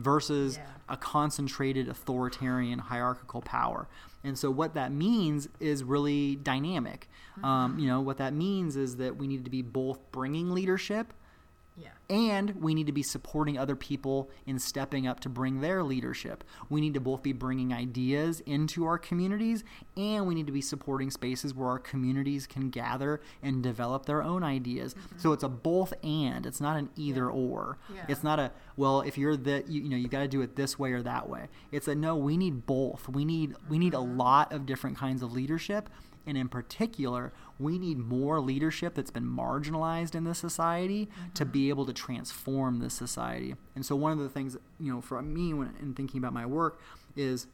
versus 0.00 0.56
yeah. 0.56 0.64
a 0.88 0.96
concentrated 0.96 1.88
authoritarian 1.88 2.78
hierarchical 2.78 3.40
power. 3.40 3.88
And 4.24 4.38
so 4.38 4.50
what 4.50 4.74
that 4.74 4.92
means 4.92 5.48
is 5.60 5.82
really 5.82 6.36
dynamic. 6.36 7.08
Mm-hmm. 7.36 7.44
Um, 7.44 7.78
you 7.78 7.86
know, 7.86 8.00
what 8.00 8.18
that 8.18 8.34
means 8.34 8.76
is 8.76 8.96
that 8.96 9.16
we 9.16 9.26
need 9.26 9.44
to 9.44 9.50
be 9.50 9.62
both 9.62 9.98
bringing 10.12 10.50
leadership 10.50 11.12
yeah. 11.80 11.88
And 12.08 12.60
we 12.60 12.74
need 12.74 12.86
to 12.86 12.92
be 12.92 13.02
supporting 13.02 13.56
other 13.56 13.76
people 13.76 14.30
in 14.46 14.58
stepping 14.58 15.06
up 15.06 15.20
to 15.20 15.28
bring 15.28 15.60
their 15.60 15.82
leadership. 15.82 16.44
We 16.68 16.80
need 16.80 16.94
to 16.94 17.00
both 17.00 17.22
be 17.22 17.32
bringing 17.32 17.72
ideas 17.72 18.40
into 18.40 18.84
our 18.84 18.98
communities 18.98 19.64
and 19.96 20.26
we 20.26 20.34
need 20.34 20.46
to 20.46 20.52
be 20.52 20.60
supporting 20.60 21.10
spaces 21.10 21.54
where 21.54 21.68
our 21.68 21.78
communities 21.78 22.46
can 22.46 22.70
gather 22.70 23.20
and 23.42 23.62
develop 23.62 24.06
their 24.06 24.22
own 24.22 24.42
ideas. 24.42 24.94
Mm-hmm. 24.94 25.18
So 25.18 25.32
it's 25.32 25.44
a 25.44 25.48
both 25.48 25.94
and. 26.02 26.46
It's 26.46 26.60
not 26.60 26.76
an 26.76 26.90
either 26.96 27.24
yeah. 27.24 27.30
or. 27.30 27.78
Yeah. 27.94 28.04
It's 28.08 28.22
not 28.22 28.38
a 28.38 28.50
well, 28.76 29.02
if 29.02 29.16
you're 29.18 29.36
the 29.36 29.64
you, 29.68 29.82
you 29.82 29.88
know, 29.88 29.96
you 29.96 30.08
got 30.08 30.20
to 30.20 30.28
do 30.28 30.42
it 30.42 30.56
this 30.56 30.78
way 30.78 30.92
or 30.92 31.02
that 31.02 31.28
way. 31.28 31.48
It's 31.70 31.88
a 31.88 31.94
no, 31.94 32.16
we 32.16 32.36
need 32.36 32.66
both. 32.66 33.08
We 33.08 33.24
need 33.24 33.50
mm-hmm. 33.50 33.70
we 33.70 33.78
need 33.78 33.94
a 33.94 33.98
mm-hmm. 33.98 34.18
lot 34.18 34.52
of 34.52 34.66
different 34.66 34.96
kinds 34.96 35.22
of 35.22 35.32
leadership 35.32 35.88
and 36.26 36.36
in 36.36 36.48
particular, 36.48 37.32
we 37.58 37.78
need 37.78 37.98
more 37.98 38.40
leadership 38.40 38.94
that's 38.94 39.10
been 39.10 39.24
marginalized 39.24 40.14
in 40.14 40.24
this 40.24 40.38
society 40.38 41.06
mm-hmm. 41.06 41.32
to 41.34 41.44
be 41.44 41.68
able 41.68 41.86
to 41.86 41.92
transform 41.92 42.78
this 42.78 42.94
society. 42.94 43.54
And 43.74 43.84
so, 43.84 43.96
one 43.96 44.12
of 44.12 44.18
the 44.18 44.28
things, 44.28 44.56
you 44.78 44.92
know, 44.92 45.00
for 45.00 45.20
me, 45.22 45.54
when 45.54 45.74
in 45.80 45.94
thinking 45.94 46.18
about 46.18 46.32
my 46.32 46.46
work, 46.46 46.80
is 47.16 47.46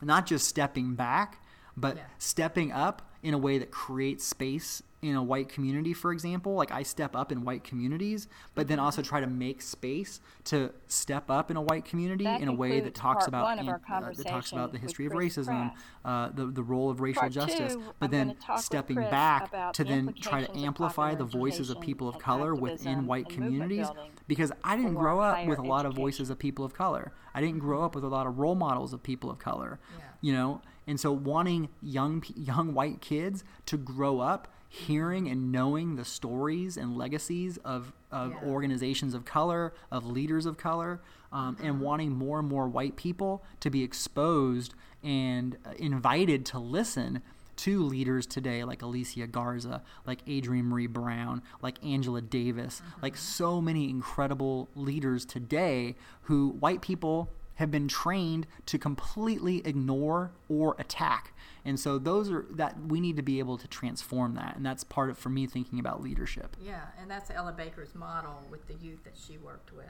not 0.00 0.26
just 0.26 0.46
stepping 0.46 0.94
back, 0.94 1.42
but 1.76 1.96
yeah. 1.96 2.02
stepping 2.18 2.72
up 2.72 3.10
in 3.22 3.34
a 3.34 3.38
way 3.38 3.58
that 3.58 3.70
creates 3.70 4.24
space 4.24 4.82
in 5.02 5.16
a 5.16 5.22
white 5.22 5.48
community, 5.48 5.92
for 5.92 6.12
example, 6.12 6.54
like 6.54 6.70
I 6.70 6.84
step 6.84 7.16
up 7.16 7.32
in 7.32 7.42
white 7.44 7.64
communities, 7.64 8.28
but 8.54 8.68
then 8.68 8.78
also 8.78 9.02
try 9.02 9.18
to 9.18 9.26
make 9.26 9.60
space 9.60 10.20
to 10.44 10.70
step 10.86 11.28
up 11.28 11.50
in 11.50 11.56
a 11.56 11.60
white 11.60 11.84
community 11.84 12.22
that 12.22 12.40
in 12.40 12.46
a 12.46 12.52
way 12.52 12.78
that 12.78 12.94
talks 12.94 13.26
about 13.26 13.58
uh, 13.58 13.78
that 14.16 14.26
talks 14.26 14.52
about 14.52 14.70
the 14.72 14.78
history 14.78 15.06
of 15.06 15.12
racism, 15.12 15.72
uh, 16.04 16.30
the 16.32 16.46
the 16.46 16.62
role 16.62 16.88
of 16.88 17.00
racial 17.00 17.22
part 17.22 17.32
justice, 17.32 17.74
two, 17.74 17.82
but 17.98 18.06
I'm 18.06 18.10
then 18.12 18.36
stepping 18.56 18.94
back 18.96 19.72
to 19.72 19.82
then 19.82 20.14
try 20.20 20.44
to 20.44 20.56
amplify 20.56 21.16
the 21.16 21.24
voices 21.24 21.68
of 21.68 21.80
people 21.80 22.08
of 22.08 22.20
color 22.20 22.54
within 22.54 23.06
white 23.06 23.28
communities 23.28 23.88
because 24.28 24.52
I 24.62 24.76
didn't 24.76 24.94
grow 24.94 25.18
up 25.20 25.44
with 25.46 25.58
a 25.58 25.62
lot 25.62 25.84
of 25.84 25.94
voices 25.94 26.30
of 26.30 26.38
people 26.38 26.64
of 26.64 26.74
color. 26.74 27.12
I 27.34 27.40
didn't 27.40 27.58
grow 27.58 27.82
up 27.82 27.96
with 27.96 28.04
a 28.04 28.08
lot 28.08 28.28
of 28.28 28.38
role 28.38 28.54
models 28.54 28.92
of 28.92 29.02
people 29.02 29.30
of 29.30 29.38
color. 29.40 29.80
Yeah. 29.98 30.04
You 30.20 30.32
know, 30.34 30.62
and 30.86 31.00
so 31.00 31.10
wanting 31.10 31.70
young 31.82 32.22
young 32.36 32.72
white 32.72 33.00
kids 33.00 33.42
to 33.66 33.76
grow 33.76 34.20
up 34.20 34.46
hearing 34.72 35.28
and 35.28 35.52
knowing 35.52 35.96
the 35.96 36.04
stories 36.04 36.78
and 36.78 36.96
legacies 36.96 37.58
of, 37.58 37.92
of 38.10 38.32
yeah. 38.32 38.48
organizations 38.48 39.12
of 39.12 39.22
color, 39.22 39.74
of 39.90 40.06
leaders 40.06 40.46
of 40.46 40.56
color, 40.56 40.98
um, 41.30 41.58
and 41.62 41.74
mm-hmm. 41.74 41.84
wanting 41.84 42.10
more 42.10 42.38
and 42.38 42.48
more 42.48 42.66
white 42.66 42.96
people 42.96 43.44
to 43.60 43.68
be 43.68 43.82
exposed 43.82 44.72
and 45.02 45.58
uh, 45.66 45.72
invited 45.76 46.46
to 46.46 46.58
listen 46.58 47.20
to 47.54 47.82
leaders 47.82 48.26
today 48.26 48.64
like 48.64 48.80
Alicia 48.80 49.26
Garza, 49.26 49.82
like 50.06 50.20
Adrienne 50.26 50.70
Maree 50.70 50.88
Brown, 50.88 51.42
like 51.60 51.76
Angela 51.84 52.22
Davis, 52.22 52.80
mm-hmm. 52.80 53.02
like 53.02 53.14
so 53.18 53.60
many 53.60 53.90
incredible 53.90 54.70
leaders 54.74 55.26
today 55.26 55.96
who 56.22 56.48
white 56.48 56.80
people 56.80 57.28
have 57.56 57.70
been 57.70 57.88
trained 57.88 58.46
to 58.66 58.78
completely 58.78 59.66
ignore 59.66 60.32
or 60.48 60.74
attack. 60.78 61.32
And 61.64 61.78
so 61.78 61.98
those 61.98 62.30
are 62.30 62.46
that 62.50 62.76
we 62.88 63.00
need 63.00 63.16
to 63.16 63.22
be 63.22 63.38
able 63.38 63.58
to 63.58 63.68
transform 63.68 64.34
that. 64.34 64.56
And 64.56 64.66
that's 64.66 64.84
part 64.84 65.10
of 65.10 65.18
for 65.18 65.28
me 65.28 65.46
thinking 65.46 65.78
about 65.78 66.02
leadership. 66.02 66.56
Yeah, 66.60 66.80
and 67.00 67.10
that's 67.10 67.30
Ella 67.30 67.52
Baker's 67.52 67.94
model 67.94 68.42
with 68.50 68.66
the 68.66 68.74
youth 68.74 69.04
that 69.04 69.16
she 69.16 69.38
worked 69.38 69.72
with, 69.72 69.86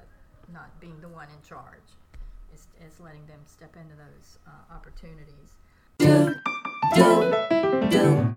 not 0.52 0.78
being 0.80 1.00
the 1.00 1.08
one 1.08 1.28
in 1.28 1.48
charge. 1.48 1.96
It's, 2.52 2.68
it's 2.84 3.00
letting 3.00 3.26
them 3.26 3.40
step 3.46 3.74
into 3.76 3.96
those 3.96 4.38
uh, 4.46 4.74
opportunities. 4.74 5.56
Do, 5.98 6.34
do, 6.94 7.32
do, 7.88 8.36